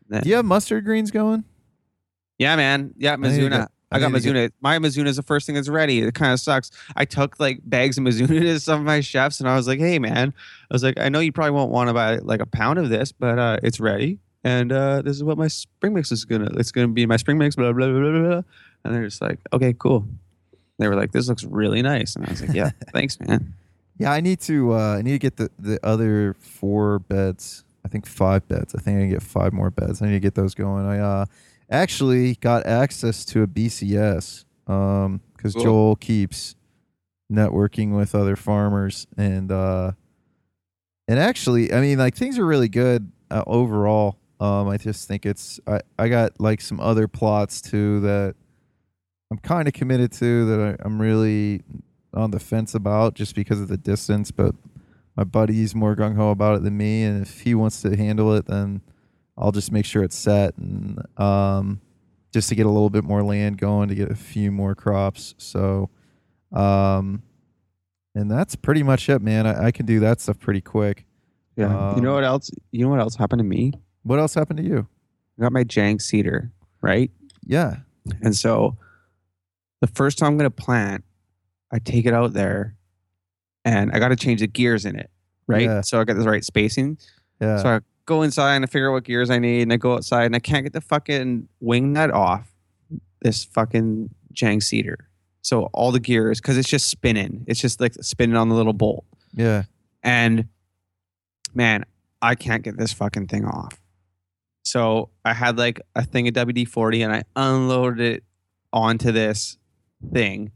Do 0.10 0.27
you 0.27 0.36
have 0.36 0.45
mustard 0.45 0.84
greens 0.84 1.10
going? 1.10 1.45
Yeah, 2.38 2.55
man. 2.55 2.93
Yeah, 2.97 3.15
Mizuna. 3.15 3.67
I, 3.91 3.97
I 3.97 3.99
got 3.99 4.10
to 4.10 4.15
Mizuna. 4.15 4.51
My 4.62 4.77
Mizuna 4.79 5.07
is 5.07 5.15
the 5.15 5.23
first 5.23 5.45
thing 5.45 5.55
that's 5.55 5.69
ready. 5.69 5.99
It 5.99 6.13
kind 6.13 6.34
of 6.34 6.39
sucks. 6.39 6.71
I 6.95 7.05
took 7.05 7.39
like 7.39 7.60
bags 7.63 7.97
of 7.97 8.03
Mizuna 8.03 8.27
to 8.41 8.60
some 8.60 8.79
of 8.79 8.86
my 8.86 8.99
chefs, 9.01 9.39
and 9.39 9.47
I 9.47 9.55
was 9.55 9.67
like, 9.67 9.79
"Hey, 9.79 9.99
man," 9.99 10.34
I 10.69 10.73
was 10.73 10.84
like, 10.84 10.99
"I 10.99 11.10
know 11.10 11.19
you 11.19 11.31
probably 11.31 11.51
won't 11.51 11.71
want 11.71 11.89
to 11.89 11.93
buy 11.93 12.17
like 12.17 12.41
a 12.41 12.45
pound 12.45 12.79
of 12.79 12.89
this, 12.89 13.12
but 13.12 13.38
uh, 13.38 13.57
it's 13.63 13.79
ready, 13.79 14.19
and 14.43 14.71
uh, 14.71 15.01
this 15.01 15.15
is 15.15 15.23
what 15.23 15.38
my 15.38 15.47
spring 15.47 15.93
mix 15.93 16.12
is 16.12 16.25
gonna. 16.25 16.49
It's 16.57 16.71
gonna 16.71 16.88
be 16.88 17.05
my 17.05 17.17
spring 17.17 17.38
mix." 17.38 17.55
Blah 17.55 17.73
blah 17.73 17.88
blah 17.88 17.99
blah. 17.99 18.21
blah. 18.21 18.41
And 18.84 18.95
they're 18.95 19.05
just 19.05 19.21
like, 19.21 19.39
"Okay, 19.53 19.75
cool." 19.77 20.07
They 20.81 20.87
were 20.87 20.95
like, 20.95 21.11
"This 21.11 21.29
looks 21.29 21.43
really 21.43 21.81
nice," 21.81 22.15
and 22.15 22.25
I 22.25 22.31
was 22.31 22.41
like, 22.41 22.53
"Yeah, 22.53 22.71
thanks, 22.93 23.19
man." 23.19 23.53
Yeah, 23.97 24.11
I 24.11 24.19
need 24.19 24.39
to 24.41 24.73
uh 24.73 24.97
I 24.97 25.01
need 25.03 25.11
to 25.11 25.19
get 25.19 25.37
the 25.37 25.49
the 25.59 25.79
other 25.85 26.35
four 26.39 26.99
beds. 26.99 27.63
I 27.85 27.87
think 27.87 28.07
five 28.07 28.47
beds. 28.47 28.73
I 28.73 28.79
think 28.79 28.97
I 28.97 29.01
can 29.01 29.09
get 29.11 29.21
five 29.23 29.53
more 29.53 29.69
beds. 29.69 30.01
I 30.01 30.07
need 30.07 30.13
to 30.13 30.19
get 30.19 30.33
those 30.35 30.55
going. 30.55 30.85
I 30.85 30.99
uh 30.99 31.25
actually 31.69 32.35
got 32.35 32.65
access 32.65 33.23
to 33.25 33.43
a 33.43 33.47
BCS 33.47 34.45
um 34.67 35.21
cuz 35.37 35.53
Cool. 35.53 35.63
Joel 35.63 35.95
keeps 35.97 36.55
networking 37.31 37.95
with 37.95 38.13
other 38.15 38.35
farmers 38.35 39.07
and 39.17 39.51
uh 39.51 39.91
and 41.07 41.19
actually, 41.19 41.73
I 41.73 41.81
mean, 41.81 41.97
like 41.97 42.15
things 42.15 42.39
are 42.39 42.45
really 42.45 42.69
good 42.69 43.11
uh, 43.29 43.43
overall. 43.45 44.17
Um, 44.39 44.69
I 44.69 44.77
just 44.77 45.07
think 45.07 45.25
it's 45.25 45.59
I 45.67 45.81
I 45.99 46.07
got 46.09 46.39
like 46.39 46.61
some 46.61 46.79
other 46.79 47.07
plots 47.07 47.61
too 47.61 47.99
that 48.01 48.35
I'm 49.31 49.37
kind 49.37 49.67
of 49.67 49.73
committed 49.73 50.11
to 50.13 50.45
that 50.45 50.59
I, 50.59 50.85
I'm 50.85 51.01
really 51.01 51.63
on 52.13 52.31
the 52.31 52.39
fence 52.39 52.75
about 52.75 53.13
just 53.15 53.33
because 53.33 53.61
of 53.61 53.69
the 53.69 53.77
distance, 53.77 54.29
but 54.29 54.53
my 55.15 55.23
buddy's 55.23 55.73
more 55.73 55.95
gung 55.95 56.15
ho 56.15 56.29
about 56.31 56.57
it 56.57 56.63
than 56.63 56.75
me, 56.77 57.03
and 57.03 57.21
if 57.25 57.41
he 57.41 57.55
wants 57.55 57.81
to 57.81 57.95
handle 57.95 58.33
it, 58.35 58.45
then 58.47 58.81
I'll 59.37 59.51
just 59.53 59.71
make 59.71 59.85
sure 59.85 60.03
it's 60.03 60.17
set 60.17 60.57
and 60.57 60.99
um, 61.17 61.79
just 62.33 62.49
to 62.49 62.55
get 62.55 62.65
a 62.65 62.69
little 62.69 62.89
bit 62.89 63.03
more 63.05 63.23
land 63.23 63.57
going 63.57 63.87
to 63.89 63.95
get 63.95 64.11
a 64.11 64.15
few 64.15 64.51
more 64.51 64.75
crops. 64.75 65.33
So, 65.37 65.89
um, 66.51 67.23
and 68.13 68.29
that's 68.29 68.55
pretty 68.55 68.83
much 68.83 69.09
it, 69.09 69.21
man. 69.21 69.47
I, 69.47 69.67
I 69.67 69.71
can 69.71 69.85
do 69.85 70.01
that 70.01 70.19
stuff 70.19 70.39
pretty 70.39 70.61
quick. 70.61 71.05
Yeah. 71.55 71.95
you 71.95 72.01
know 72.01 72.09
Um, 72.09 72.15
what 72.15 72.23
else? 72.25 72.51
You 72.71 72.83
know 72.83 72.89
what 72.89 72.99
else 72.99 73.15
happened 73.15 73.39
to 73.39 73.45
me? 73.45 73.73
What 74.03 74.19
else 74.19 74.33
happened 74.33 74.57
to 74.57 74.63
you? 74.63 74.87
I 75.39 75.43
got 75.43 75.53
my 75.53 75.63
Jang 75.63 75.99
seeder, 75.99 76.51
right? 76.81 77.09
Yeah. 77.45 77.77
And 78.21 78.35
so 78.35 78.77
the 79.81 79.87
first 79.87 80.17
time 80.17 80.29
I'm 80.29 80.37
going 80.37 80.49
to 80.49 80.55
plant, 80.55 81.03
I 81.71 81.79
take 81.79 82.05
it 82.05 82.13
out 82.13 82.33
there 82.33 82.75
and 83.65 83.91
I 83.91 83.99
got 83.99 84.09
to 84.09 84.15
change 84.15 84.39
the 84.39 84.47
gears 84.47 84.85
in 84.85 84.95
it, 84.95 85.09
right? 85.47 85.63
Yeah. 85.63 85.81
So 85.81 85.99
I 85.99 86.03
got 86.03 86.17
the 86.17 86.23
right 86.23 86.43
spacing. 86.43 86.97
Yeah. 87.39 87.57
So 87.57 87.69
I 87.69 87.79
go 88.05 88.21
inside 88.21 88.55
and 88.55 88.65
I 88.65 88.67
figure 88.67 88.89
out 88.89 88.93
what 88.93 89.03
gears 89.03 89.29
I 89.29 89.39
need 89.39 89.63
and 89.63 89.73
I 89.73 89.77
go 89.77 89.93
outside 89.93 90.25
and 90.25 90.35
I 90.35 90.39
can't 90.39 90.63
get 90.63 90.73
the 90.73 90.81
fucking 90.81 91.47
wing 91.59 91.93
nut 91.93 92.11
off 92.11 92.51
this 93.21 93.43
fucking 93.43 94.09
Jang 94.31 94.61
seeder. 94.61 95.09
So 95.41 95.65
all 95.73 95.91
the 95.91 95.99
gears, 95.99 96.39
because 96.39 96.57
it's 96.57 96.69
just 96.69 96.87
spinning. 96.87 97.43
It's 97.47 97.59
just 97.59 97.79
like 97.81 97.93
spinning 98.01 98.35
on 98.35 98.49
the 98.49 98.55
little 98.55 98.73
bolt. 98.73 99.05
yeah. 99.33 99.63
And 100.03 100.47
man, 101.53 101.85
I 102.21 102.33
can't 102.35 102.63
get 102.63 102.77
this 102.77 102.93
fucking 102.93 103.27
thing 103.27 103.45
off. 103.45 103.79
So 104.63 105.09
I 105.25 105.33
had 105.33 105.57
like 105.57 105.81
a 105.95 106.03
thing 106.03 106.27
of 106.27 106.33
WD 106.33 106.67
40 106.67 107.03
and 107.03 107.13
I 107.13 107.23
unloaded 107.35 107.99
it 107.99 108.23
onto 108.73 109.11
this 109.11 109.57
thing. 110.13 110.51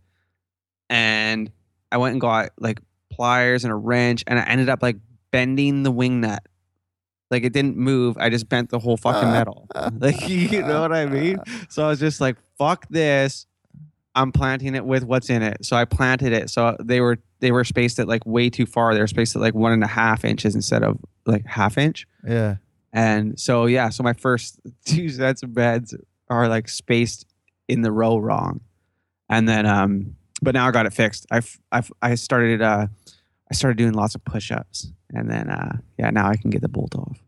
And 0.90 1.52
I 1.92 1.98
went 1.98 2.14
and 2.14 2.22
got 2.22 2.50
like 2.60 2.80
pliers 3.12 3.64
and 3.64 3.72
a 3.72 3.76
wrench 3.76 4.24
and 4.28 4.40
I 4.40 4.44
ended 4.44 4.70
up 4.70 4.82
like 4.82 4.98
bending 5.32 5.84
the 5.84 5.92
wing 5.92 6.22
nut. 6.22 6.46
Like 7.32 7.44
it 7.44 7.54
didn't 7.54 7.78
move. 7.78 8.18
I 8.20 8.30
just 8.30 8.48
bent 8.50 8.70
the 8.70 8.80
whole 8.80 8.98
fucking 8.98 9.30
uh. 9.30 9.32
metal. 9.32 9.68
Like 10.00 10.28
you 10.28 10.62
know 10.62 10.82
what 10.82 10.94
I 10.94 11.06
mean? 11.06 11.38
So 11.70 11.86
I 11.86 11.90
was 11.90 12.00
just 12.00 12.22
like, 12.22 12.38
fuck 12.58 12.88
this. 12.90 13.48
I'm 14.16 14.32
planting 14.32 14.76
it 14.76 14.86
with 14.86 15.04
what's 15.04 15.30
in 15.30 15.42
it. 15.42 15.66
So 15.66 15.76
I 15.76 15.86
planted 15.86 16.32
it. 16.32 16.50
So 16.50 16.78
they 16.80 17.02
were 17.02 17.18
they 17.40 17.52
were 17.52 17.64
spaced 17.64 18.00
at 18.00 18.08
like 18.08 18.26
way 18.26 18.50
too 18.50 18.66
far. 18.66 18.94
They 18.94 19.02
were 19.02 19.08
spaced 19.08 19.36
at 19.36 19.42
like 19.42 19.54
one 19.54 19.74
and 19.74 19.84
a 19.84 19.88
half 19.88 20.24
inches 20.24 20.56
instead 20.56 20.84
of 20.84 20.98
like 21.26 21.46
half 21.46 21.78
inch. 21.78 22.08
Yeah. 22.26 22.56
And 22.94 23.38
so 23.40 23.66
yeah, 23.66 23.90
so 23.90 24.04
my 24.04 24.14
first 24.14 24.60
two 24.86 25.10
sets 25.10 25.44
of 25.44 25.54
beds 25.54 25.94
are 26.30 26.48
like 26.48 26.70
spaced 26.70 27.28
in 27.68 27.82
the 27.82 27.92
row 27.92 28.18
wrong. 28.18 28.62
And 29.30 29.48
then 29.50 29.66
um 29.66 30.16
but 30.42 30.54
now 30.54 30.68
I 30.68 30.72
got 30.72 30.86
it 30.86 30.94
fixed. 30.94 31.26
I've 31.32 31.60
I've 31.72 31.92
I 32.02 32.16
started 32.16 32.62
uh 32.62 32.88
I 33.52 33.54
started 33.54 33.78
doing 33.78 33.94
lots 33.94 34.16
of 34.16 34.24
push-ups 34.26 34.92
and 35.14 35.30
then 35.30 35.50
uh 35.50 35.78
yeah, 35.98 36.10
now 36.12 36.28
I 36.28 36.36
can 36.36 36.50
get 36.50 36.62
the 36.62 36.70
bolt 36.70 36.96
off. 36.96 37.20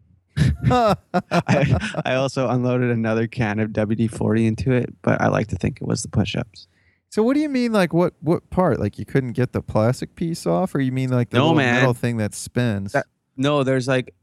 I, 1.32 2.02
I 2.06 2.16
also 2.16 2.48
unloaded 2.50 2.92
another 2.92 3.26
can 3.28 3.60
of 3.60 3.72
WD-40 3.72 4.46
into 4.46 4.72
it, 4.72 4.94
but 5.02 5.20
I 5.22 5.28
like 5.30 5.48
to 5.48 5.56
think 5.56 5.78
it 5.82 5.88
was 5.88 6.04
the 6.04 6.10
push-ups. 6.10 6.68
so 7.10 7.24
what 7.24 7.34
do 7.34 7.40
you 7.40 7.50
mean? 7.50 7.72
Like 7.72 7.94
what? 7.94 8.14
What 8.22 8.48
part? 8.52 8.80
Like 8.80 9.00
you 9.00 9.06
couldn't 9.06 9.32
get 9.34 9.54
the 9.54 9.62
plastic 9.62 10.16
piece 10.16 10.46
off, 10.46 10.76
or 10.76 10.80
you 10.80 10.92
mean 10.92 11.10
like 11.10 11.30
the 11.32 11.38
No, 11.38 11.46
little 11.46 11.58
man. 11.58 11.76
metal 11.76 11.94
thing 11.94 12.18
that 12.18 12.34
spins? 12.36 12.92
That- 12.94 13.08
No, 13.36 13.64
there's 13.64 13.88
like 13.88 14.14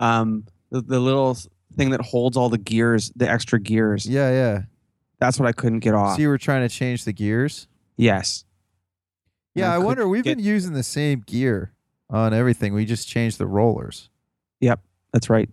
um 0.00 0.44
the, 0.70 0.80
the 0.82 1.00
little 1.00 1.36
thing 1.76 1.90
that 1.90 2.00
holds 2.02 2.36
all 2.36 2.48
the 2.50 2.58
gears, 2.58 3.10
the 3.16 3.28
extra 3.30 3.58
gears. 3.60 4.06
yeah. 4.06 4.30
Yeah. 4.30 4.62
That's 5.22 5.38
what 5.38 5.48
I 5.48 5.52
couldn't 5.52 5.78
get 5.80 5.94
off. 5.94 6.16
So 6.16 6.22
you 6.22 6.28
were 6.28 6.36
trying 6.38 6.68
to 6.68 6.74
change 6.74 7.04
the 7.04 7.12
gears. 7.12 7.68
yes. 7.96 8.44
Yeah, 9.54 9.70
I 9.70 9.74
I 9.74 9.78
wonder. 9.78 10.08
We've 10.08 10.24
get- 10.24 10.38
been 10.38 10.44
using 10.44 10.72
the 10.72 10.82
same 10.82 11.20
gear 11.26 11.72
on 12.10 12.32
everything. 12.34 12.72
We 12.74 12.84
just 12.86 13.06
changed 13.06 13.36
the 13.38 13.46
rollers. 13.46 14.08
Yep, 14.60 14.80
that's 15.12 15.28
right. 15.28 15.48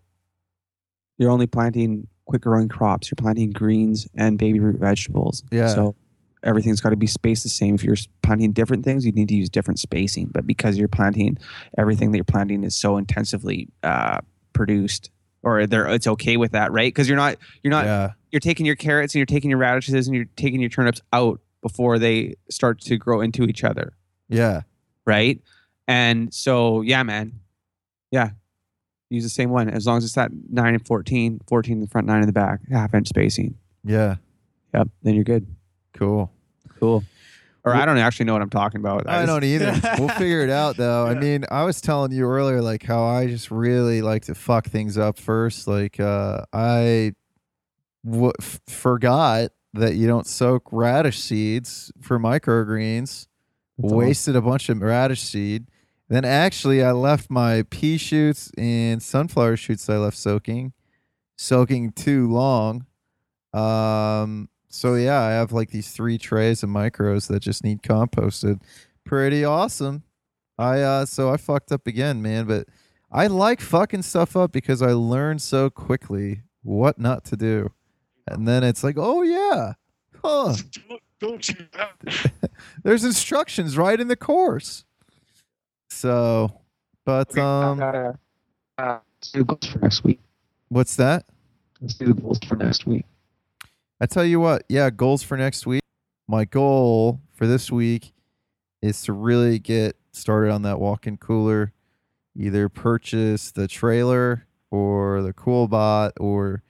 You're 1.17 1.29
only 1.32 1.47
planting 1.47 2.08
quick 2.25 2.41
growing 2.43 2.69
crops. 2.69 3.12
You're 3.12 3.17
planting 3.17 3.51
greens 3.51 4.08
and 4.15 4.38
baby 4.38 4.60
root 4.60 4.79
vegetables. 4.79 5.43
Yeah. 5.51 5.67
So 5.67 5.95
everything's 6.43 6.79
got 6.79 6.91
to 6.91 6.95
be 6.95 7.08
spaced 7.08 7.43
the 7.43 7.49
same. 7.49 7.75
If 7.75 7.84
you're 7.84 7.97
planting 8.23 8.53
different 8.53 8.86
things, 8.86 9.05
you 9.05 9.12
need 9.12 9.27
to 9.27 9.36
use 9.36 9.49
different 9.49 9.79
spacing. 9.79 10.27
But 10.34 10.47
because 10.47 10.77
you're 10.77 10.88
planting, 10.88 11.38
everything 11.77 12.12
that 12.12 12.17
you're 12.17 12.23
planting 12.23 12.63
is 12.63 12.75
so 12.75 12.95
intensively 12.97 13.67
uh, 13.84 14.19
produced, 14.53 15.12
or 15.43 15.65
there 15.67 15.88
it's 15.88 16.08
okay 16.08 16.38
with 16.38 16.52
that, 16.52 16.71
right? 16.71 16.93
Because 16.93 17.08
you're 17.08 17.17
not 17.17 17.38
you're 17.63 17.71
not 17.71 17.86
yeah. 17.86 18.10
you're 18.32 18.39
taking 18.39 18.65
your 18.65 18.75
carrots 18.75 19.13
and 19.13 19.19
you're 19.19 19.25
taking 19.25 19.49
your 19.49 19.60
radishes 19.60 20.08
and 20.08 20.15
you're 20.15 20.25
taking 20.36 20.60
your 20.60 20.69
turnips 20.69 21.02
out 21.13 21.39
before 21.62 21.99
they 21.99 22.36
start 22.49 22.80
to 22.82 22.97
grow 22.97 23.19
into 23.21 23.43
each 23.43 23.63
other 23.63 23.93
Yeah. 24.30 24.62
right? 25.06 25.41
And 25.88 26.34
so, 26.34 26.82
yeah, 26.82 27.04
man, 27.04 27.39
yeah, 28.12 28.30
use 29.10 29.23
the 29.23 29.30
same 29.30 29.49
one 29.49 29.69
as 29.69 29.88
long 29.88 29.97
as 29.97 30.04
it's 30.06 30.13
that 30.13 30.32
nine 30.49 30.75
and 30.75 30.86
14, 30.86 31.41
14 31.47 31.73
in 31.73 31.82
the 31.82 31.88
front, 31.88 32.06
nine 32.08 32.21
in 32.21 32.28
the 32.28 32.32
back, 32.34 32.60
half 32.71 32.93
inch 32.93 33.08
spacing. 33.10 33.56
Yeah. 33.84 34.15
Yep, 34.73 34.88
then 35.04 35.15
you're 35.15 35.23
good. 35.23 35.47
Cool. 35.93 36.32
Cool. 36.80 37.04
Or 37.65 37.74
I 37.76 37.86
don't 37.86 37.98
actually 37.98 38.26
know 38.26 38.34
what 38.34 38.41
I'm 38.41 38.50
talking 38.50 38.80
about. 38.80 39.08
I 39.08 39.26
just- 39.26 39.28
don't 39.28 39.43
either. 39.54 39.80
we'll 40.00 40.10
figure 40.10 40.41
it 40.41 40.50
out 40.50 40.78
though. 40.78 41.06
I 41.06 41.13
mean, 41.13 41.45
I 41.52 41.63
was 41.63 41.82
telling 41.82 42.12
you 42.12 42.26
earlier 42.26 42.62
like 42.62 42.84
how 42.84 43.04
I 43.04 43.28
just 43.28 43.52
really 43.52 44.02
like 44.02 44.24
to 44.26 44.36
fuck 44.36 44.65
things 44.67 44.98
up 44.98 45.17
first. 45.19 45.67
Like 45.67 46.00
uh 46.00 46.43
I 46.54 47.13
w- 48.06 48.32
f- 48.39 48.62
forgot 48.67 49.52
that 49.74 49.95
you 49.95 50.08
don't 50.08 50.26
soak 50.26 50.63
radish 50.72 51.19
seeds 51.19 51.91
for 52.02 52.17
microgreens. 52.17 53.28
That's. 53.78 53.93
Wasted 53.93 54.36
a 54.36 54.41
bunch 54.41 54.69
of 54.69 54.82
radish 54.82 55.22
seed. 55.22 55.67
Then 56.08 56.26
actually 56.26 56.84
I 56.84 56.91
left 56.93 57.30
my 57.30 57.63
pea 57.69 57.98
shoots 57.98 58.52
and 58.58 59.04
sunflower 59.04 59.58
shoots 59.58 59.89
I 59.89 59.98
left 59.98 60.17
soaking 60.17 60.74
soaking 61.38 61.91
too 61.91 62.30
long. 62.32 62.86
Um 63.54 64.50
so 64.69 64.95
yeah, 64.95 65.21
I 65.21 65.32
have 65.32 65.51
like 65.51 65.71
these 65.71 65.91
three 65.91 66.17
trays 66.17 66.63
of 66.63 66.69
micros 66.69 67.27
that 67.27 67.41
just 67.41 67.63
need 67.63 67.82
composted. 67.82 68.62
Pretty 69.03 69.43
awesome. 69.43 70.03
I 70.58 70.82
uh 70.82 71.05
so 71.05 71.32
I 71.32 71.38
fucked 71.38 71.71
up 71.71 71.88
again, 71.88 72.21
man, 72.21 72.45
but 72.45 72.67
I 73.12 73.27
like 73.27 73.62
fucking 73.62 74.03
stuff 74.03 74.36
up 74.36 74.51
because 74.51 74.82
I 74.82 74.91
learn 74.91 75.39
so 75.39 75.69
quickly 75.69 76.43
what 76.62 76.99
not 76.99 77.25
to 77.25 77.36
do. 77.36 77.71
And 78.27 78.47
then 78.47 78.63
it's 78.63 78.84
like, 78.84 78.95
"Oh 78.97 79.23
yeah. 79.23 79.73
Huh. 80.23 80.55
There's 82.84 83.03
instructions 83.03 83.77
right 83.77 83.99
in 83.99 84.08
the 84.08 84.15
course." 84.15 84.86
So, 85.89 86.62
but 87.05 87.36
um 87.38 87.82
uh, 87.82 88.13
let's 88.77 89.32
do 89.32 89.43
goals 89.43 89.65
for 89.65 89.79
next 89.79 90.03
week. 90.03 90.19
what's 90.69 90.95
that? 90.97 91.25
Let's 91.82 91.95
do 91.95 92.13
the 92.13 92.21
goals 92.21 92.39
for 92.47 92.55
next 92.55 92.86
week. 92.86 93.05
I 94.01 94.05
tell 94.05 94.23
you 94.23 94.39
what, 94.39 94.63
yeah, 94.69 94.89
goals 94.89 95.23
for 95.23 95.38
next 95.38 95.65
week. 95.65 95.81
My 96.27 96.45
goal 96.45 97.19
for 97.33 97.47
this 97.47 97.71
week 97.71 98.13
is 98.81 99.01
to 99.03 99.13
really 99.13 99.59
get 99.59 99.97
started 100.12 100.51
on 100.51 100.62
that 100.62 100.79
walk-in 100.79 101.17
cooler. 101.17 101.73
Either 102.35 102.69
purchase 102.69 103.51
the 103.51 103.67
trailer 103.67 104.47
or 104.71 105.21
the 105.21 105.33
CoolBot 105.33 106.12
or 106.19 106.63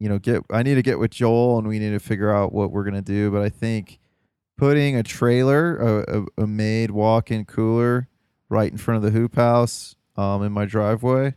you 0.00 0.08
know, 0.08 0.18
get 0.18 0.42
I 0.50 0.62
need 0.62 0.76
to 0.76 0.82
get 0.82 0.98
with 0.98 1.10
Joel 1.10 1.58
and 1.58 1.66
we 1.66 1.78
need 1.78 1.90
to 1.90 1.98
figure 1.98 2.32
out 2.32 2.52
what 2.52 2.70
we're 2.70 2.84
gonna 2.84 3.02
do. 3.02 3.30
But 3.30 3.42
I 3.42 3.48
think 3.48 3.98
putting 4.56 4.96
a 4.96 5.02
trailer, 5.02 5.76
a, 5.76 6.20
a, 6.20 6.42
a 6.44 6.46
made 6.46 6.90
walk-in 6.90 7.44
cooler 7.44 8.08
right 8.48 8.70
in 8.70 8.78
front 8.78 8.96
of 8.96 9.02
the 9.02 9.18
hoop 9.18 9.36
house, 9.36 9.96
um, 10.16 10.42
in 10.42 10.52
my 10.52 10.64
driveway, 10.64 11.34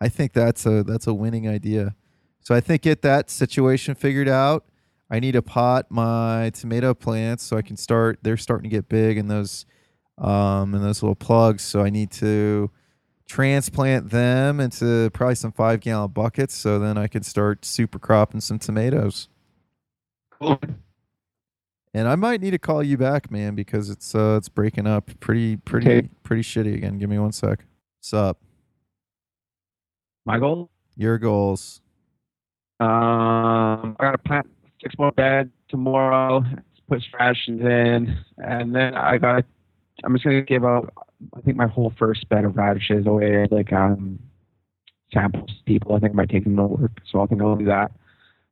I 0.00 0.08
think 0.08 0.32
that's 0.32 0.66
a 0.66 0.82
that's 0.82 1.06
a 1.06 1.14
winning 1.14 1.48
idea. 1.48 1.94
So 2.50 2.56
I 2.56 2.60
think 2.60 2.82
get 2.82 3.02
that 3.02 3.30
situation 3.30 3.94
figured 3.94 4.28
out. 4.28 4.64
I 5.08 5.20
need 5.20 5.32
to 5.32 5.42
pot 5.42 5.86
my 5.88 6.50
tomato 6.52 6.94
plants 6.94 7.44
so 7.44 7.56
I 7.56 7.62
can 7.62 7.76
start. 7.76 8.18
They're 8.22 8.36
starting 8.36 8.68
to 8.68 8.76
get 8.76 8.88
big 8.88 9.18
in 9.18 9.28
those, 9.28 9.66
um, 10.18 10.74
in 10.74 10.82
those 10.82 11.00
little 11.00 11.14
plugs. 11.14 11.62
So 11.62 11.82
I 11.82 11.90
need 11.90 12.10
to 12.12 12.68
transplant 13.28 14.10
them 14.10 14.58
into 14.58 15.10
probably 15.10 15.36
some 15.36 15.52
five 15.52 15.78
gallon 15.78 16.10
buckets. 16.10 16.56
So 16.56 16.80
then 16.80 16.98
I 16.98 17.06
can 17.06 17.22
start 17.22 17.64
super 17.64 18.00
cropping 18.00 18.40
some 18.40 18.58
tomatoes. 18.58 19.28
Cool. 20.40 20.58
And 21.94 22.08
I 22.08 22.16
might 22.16 22.40
need 22.40 22.50
to 22.50 22.58
call 22.58 22.82
you 22.82 22.96
back, 22.96 23.30
man, 23.30 23.54
because 23.54 23.90
it's 23.90 24.12
uh 24.12 24.34
it's 24.38 24.48
breaking 24.48 24.88
up 24.88 25.08
pretty 25.20 25.56
pretty 25.56 25.88
Okay. 25.88 26.08
pretty 26.24 26.42
shitty 26.42 26.74
again. 26.74 26.98
Give 26.98 27.08
me 27.10 27.20
one 27.20 27.30
sec. 27.30 27.64
What's 28.00 28.12
up? 28.12 28.40
My 30.26 30.40
goal? 30.40 30.68
Your 30.96 31.16
goals. 31.16 31.80
Um, 32.80 33.94
I 34.00 34.04
got 34.04 34.12
to 34.12 34.18
plant 34.18 34.46
six 34.82 34.94
more 34.98 35.12
beds 35.12 35.50
tomorrow. 35.68 36.42
Put 36.88 37.02
rations 37.18 37.60
in, 37.60 38.18
and 38.38 38.74
then 38.74 38.94
I 38.94 39.18
got. 39.18 39.44
I'm 40.02 40.14
just 40.14 40.24
gonna 40.24 40.42
give 40.42 40.64
out. 40.64 40.92
I 41.36 41.40
think 41.42 41.56
my 41.56 41.66
whole 41.66 41.92
first 41.98 42.28
bed 42.28 42.44
of 42.44 42.56
radishes 42.56 43.06
away, 43.06 43.46
like 43.50 43.72
um, 43.72 44.18
samples 45.12 45.50
to 45.50 45.64
people. 45.66 45.94
I 45.94 46.00
think 46.00 46.14
I 46.14 46.16
might 46.16 46.30
take 46.30 46.44
them 46.44 46.56
to 46.56 46.64
work, 46.64 46.92
so 47.10 47.20
I 47.20 47.26
think 47.26 47.42
I'll 47.42 47.54
do 47.54 47.66
that. 47.66 47.92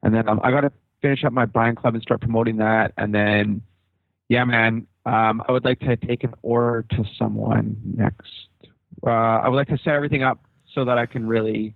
And 0.03 0.14
then 0.14 0.29
um, 0.29 0.41
I 0.45 0.51
gotta 0.51 0.71
finish 1.03 1.25
up 1.25 1.33
my 1.33 1.47
buying 1.47 1.75
club 1.75 1.95
and 1.95 2.03
start 2.03 2.21
promoting 2.21 2.59
that. 2.59 2.93
And 2.97 3.14
then, 3.14 3.62
yeah, 4.29 4.45
man, 4.45 4.87
um, 5.07 5.43
I 5.49 5.53
would 5.53 5.64
like 5.64 5.81
to 5.81 5.97
take 5.97 6.23
an 6.23 6.35
order 6.43 6.85
to 6.91 7.05
someone 7.19 7.77
next. 7.97 8.31
Uh, 9.07 9.11
I 9.11 9.49
would 9.49 9.57
like 9.57 9.69
to 9.69 9.79
set 9.79 9.95
everything 9.95 10.23
up 10.23 10.45
so 10.75 10.85
that 10.85 10.99
I 10.99 11.07
can 11.07 11.27
really 11.27 11.75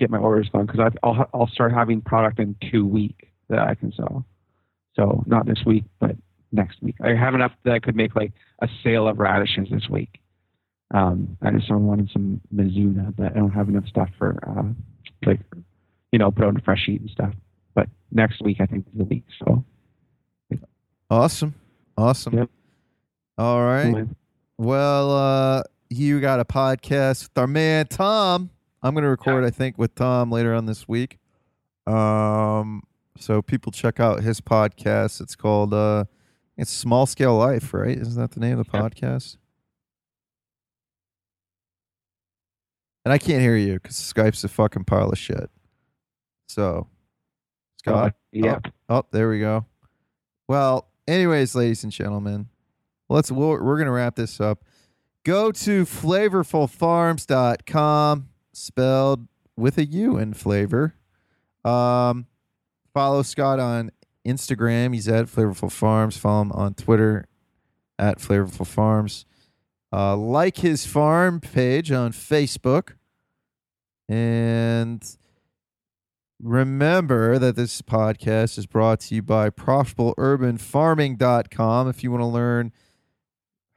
get 0.00 0.10
my 0.10 0.18
orders 0.18 0.48
done 0.52 0.66
because 0.66 0.92
I'll 1.02 1.28
I'll 1.32 1.48
start 1.48 1.72
having 1.72 2.00
product 2.00 2.40
in 2.40 2.56
two 2.70 2.86
weeks 2.86 3.26
that 3.48 3.60
I 3.60 3.74
can 3.74 3.92
sell. 3.92 4.24
So 4.94 5.22
not 5.26 5.46
this 5.46 5.62
week, 5.64 5.84
but 6.00 6.16
next 6.50 6.82
week. 6.82 6.96
I 7.00 7.14
have 7.14 7.34
enough 7.34 7.52
that 7.64 7.74
I 7.74 7.78
could 7.78 7.94
make 7.94 8.16
like 8.16 8.32
a 8.60 8.68
sale 8.82 9.06
of 9.06 9.18
radishes 9.18 9.68
this 9.70 9.88
week. 9.88 10.20
Um, 10.92 11.36
I 11.40 11.50
just 11.52 11.70
wanted 11.70 12.10
some 12.12 12.40
Mizuna, 12.52 13.14
but 13.16 13.26
I 13.26 13.38
don't 13.38 13.52
have 13.52 13.68
enough 13.68 13.86
stuff 13.86 14.08
for 14.18 14.36
uh, 14.44 14.64
like 15.24 15.40
you 16.10 16.18
know 16.18 16.32
put 16.32 16.46
on 16.46 16.56
a 16.56 16.60
fresh 16.60 16.84
sheet 16.84 17.00
and 17.00 17.10
stuff. 17.10 17.34
But 17.74 17.88
next 18.10 18.42
week 18.42 18.56
I 18.60 18.66
think 18.66 18.86
is 18.88 18.98
the 18.98 19.04
week. 19.04 19.24
So 19.44 19.64
Awesome. 21.10 21.54
Awesome. 21.98 22.38
Yep. 22.38 22.50
All 23.36 23.62
right. 23.62 24.06
Well, 24.58 25.10
uh, 25.10 25.62
you 25.88 26.20
got 26.20 26.38
a 26.38 26.44
podcast 26.44 27.22
with 27.24 27.36
our 27.36 27.48
man 27.48 27.86
Tom. 27.88 28.50
I'm 28.82 28.94
going 28.94 29.04
to 29.04 29.10
record, 29.10 29.44
I 29.44 29.50
think, 29.50 29.76
with 29.78 29.94
Tom 29.94 30.30
later 30.32 30.54
on 30.54 30.64
this 30.66 30.88
week. 30.88 31.18
Um, 31.86 32.82
so 33.18 33.42
people 33.42 33.72
check 33.72 34.00
out 34.00 34.22
his 34.22 34.40
podcast. 34.40 35.20
It's 35.20 35.36
called 35.36 35.74
uh, 35.74 36.04
it's 36.56 36.70
Small 36.70 37.04
Scale 37.06 37.36
Life, 37.36 37.74
right? 37.74 37.96
Isn't 37.98 38.20
that 38.20 38.30
the 38.32 38.40
name 38.40 38.58
of 38.58 38.68
the 38.70 38.78
Yep. 38.78 38.92
podcast? 38.92 39.36
And 43.04 43.12
I 43.12 43.18
can't 43.18 43.40
hear 43.40 43.56
you 43.56 43.74
because 43.74 43.96
Skype's 43.96 44.44
a 44.44 44.48
fucking 44.48 44.84
pile 44.84 45.10
of 45.10 45.18
shit. 45.18 45.50
So, 46.48 46.86
Scott. 47.78 48.08
Uh, 48.08 48.10
yeah. 48.32 48.58
Oh, 48.88 49.04
there 49.10 49.28
we 49.30 49.40
go. 49.40 49.64
Well, 50.48 50.88
anyways, 51.08 51.54
ladies 51.54 51.82
and 51.84 51.92
gentlemen, 51.92 52.48
let's 53.08 53.30
we're, 53.32 53.62
we're 53.62 53.78
gonna 53.78 53.92
wrap 53.92 54.16
this 54.16 54.40
up. 54.40 54.64
Go 55.24 55.50
to 55.52 55.84
flavorfulfarms.com, 55.84 58.28
spelled 58.60 59.26
with 59.56 59.78
a 59.78 59.84
U 59.84 60.16
in 60.16 60.34
flavor. 60.34 60.94
Um, 61.64 62.26
follow 62.92 63.22
Scott 63.22 63.60
on 63.60 63.92
Instagram. 64.26 64.92
He's 64.94 65.08
at 65.08 65.26
Flavorful 65.26 65.72
Farms. 65.72 66.16
Follow 66.16 66.42
him 66.42 66.52
on 66.52 66.74
Twitter 66.74 67.26
at 67.98 68.18
Flavorful 68.18 68.66
Farms. 68.66 69.24
Uh, 69.92 70.16
like 70.16 70.58
his 70.58 70.86
farm 70.86 71.40
page 71.40 71.90
on 71.90 72.12
Facebook. 72.12 72.90
And 74.08 75.04
remember 76.40 77.36
that 77.38 77.56
this 77.56 77.82
podcast 77.82 78.56
is 78.58 78.66
brought 78.66 79.00
to 79.00 79.16
you 79.16 79.22
by 79.22 79.50
profitableurbanfarming.com. 79.50 81.88
If 81.88 82.02
you 82.02 82.10
want 82.10 82.22
to 82.22 82.26
learn 82.26 82.72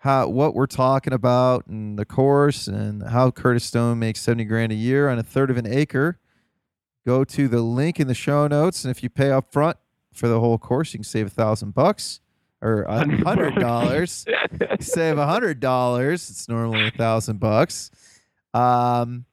how 0.03 0.27
what 0.27 0.53
we're 0.53 0.65
talking 0.65 1.13
about 1.13 1.65
and 1.67 1.97
the 1.97 2.03
course 2.03 2.67
and 2.67 3.01
how 3.03 3.31
Curtis 3.31 3.63
Stone 3.63 3.99
makes 3.99 4.19
70 4.19 4.43
grand 4.43 4.73
a 4.73 4.75
year 4.75 5.07
on 5.07 5.17
a 5.17 5.23
third 5.23 5.49
of 5.49 5.55
an 5.55 5.65
acre, 5.65 6.19
go 7.05 7.23
to 7.23 7.47
the 7.47 7.61
link 7.61 8.01
in 8.01 8.07
the 8.07 8.13
show 8.13 8.45
notes. 8.47 8.83
And 8.83 8.91
if 8.91 9.01
you 9.01 9.09
pay 9.09 9.31
up 9.31 9.53
front 9.53 9.77
for 10.11 10.27
the 10.27 10.41
whole 10.41 10.57
course, 10.57 10.93
you 10.93 10.97
can 10.97 11.05
save 11.05 11.27
a 11.27 11.29
thousand 11.29 11.73
bucks 11.73 12.19
or 12.61 12.83
a 12.83 13.07
hundred 13.23 13.55
dollars 13.55 14.25
save 14.81 15.17
a 15.17 15.25
hundred 15.25 15.61
dollars. 15.61 16.29
It's 16.29 16.49
normally 16.49 16.89
a 16.89 16.91
thousand 16.91 17.39
bucks. 17.39 17.89
Um, 18.53 19.23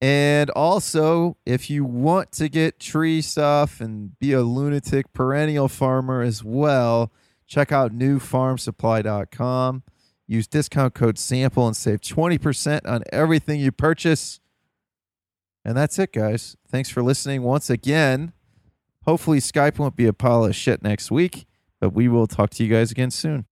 and 0.00 0.50
also, 0.50 1.36
if 1.46 1.70
you 1.70 1.84
want 1.84 2.32
to 2.32 2.48
get 2.48 2.80
tree 2.80 3.22
stuff 3.22 3.80
and 3.80 4.18
be 4.18 4.32
a 4.32 4.42
lunatic 4.42 5.12
perennial 5.12 5.68
farmer 5.68 6.20
as 6.20 6.42
well, 6.42 7.12
check 7.46 7.70
out 7.70 7.92
newfarmsupply.com. 7.96 9.84
Use 10.30 10.46
discount 10.46 10.94
code 10.94 11.18
sample 11.18 11.66
and 11.66 11.76
save 11.76 12.02
20% 12.02 12.88
on 12.88 13.02
everything 13.12 13.58
you 13.58 13.72
purchase. 13.72 14.38
And 15.64 15.76
that's 15.76 15.98
it, 15.98 16.12
guys. 16.12 16.56
Thanks 16.68 16.88
for 16.88 17.02
listening 17.02 17.42
once 17.42 17.68
again. 17.68 18.32
Hopefully, 19.06 19.40
Skype 19.40 19.80
won't 19.80 19.96
be 19.96 20.06
a 20.06 20.12
pile 20.12 20.44
of 20.44 20.54
shit 20.54 20.84
next 20.84 21.10
week, 21.10 21.46
but 21.80 21.92
we 21.94 22.06
will 22.06 22.28
talk 22.28 22.50
to 22.50 22.62
you 22.62 22.72
guys 22.72 22.92
again 22.92 23.10
soon. 23.10 23.46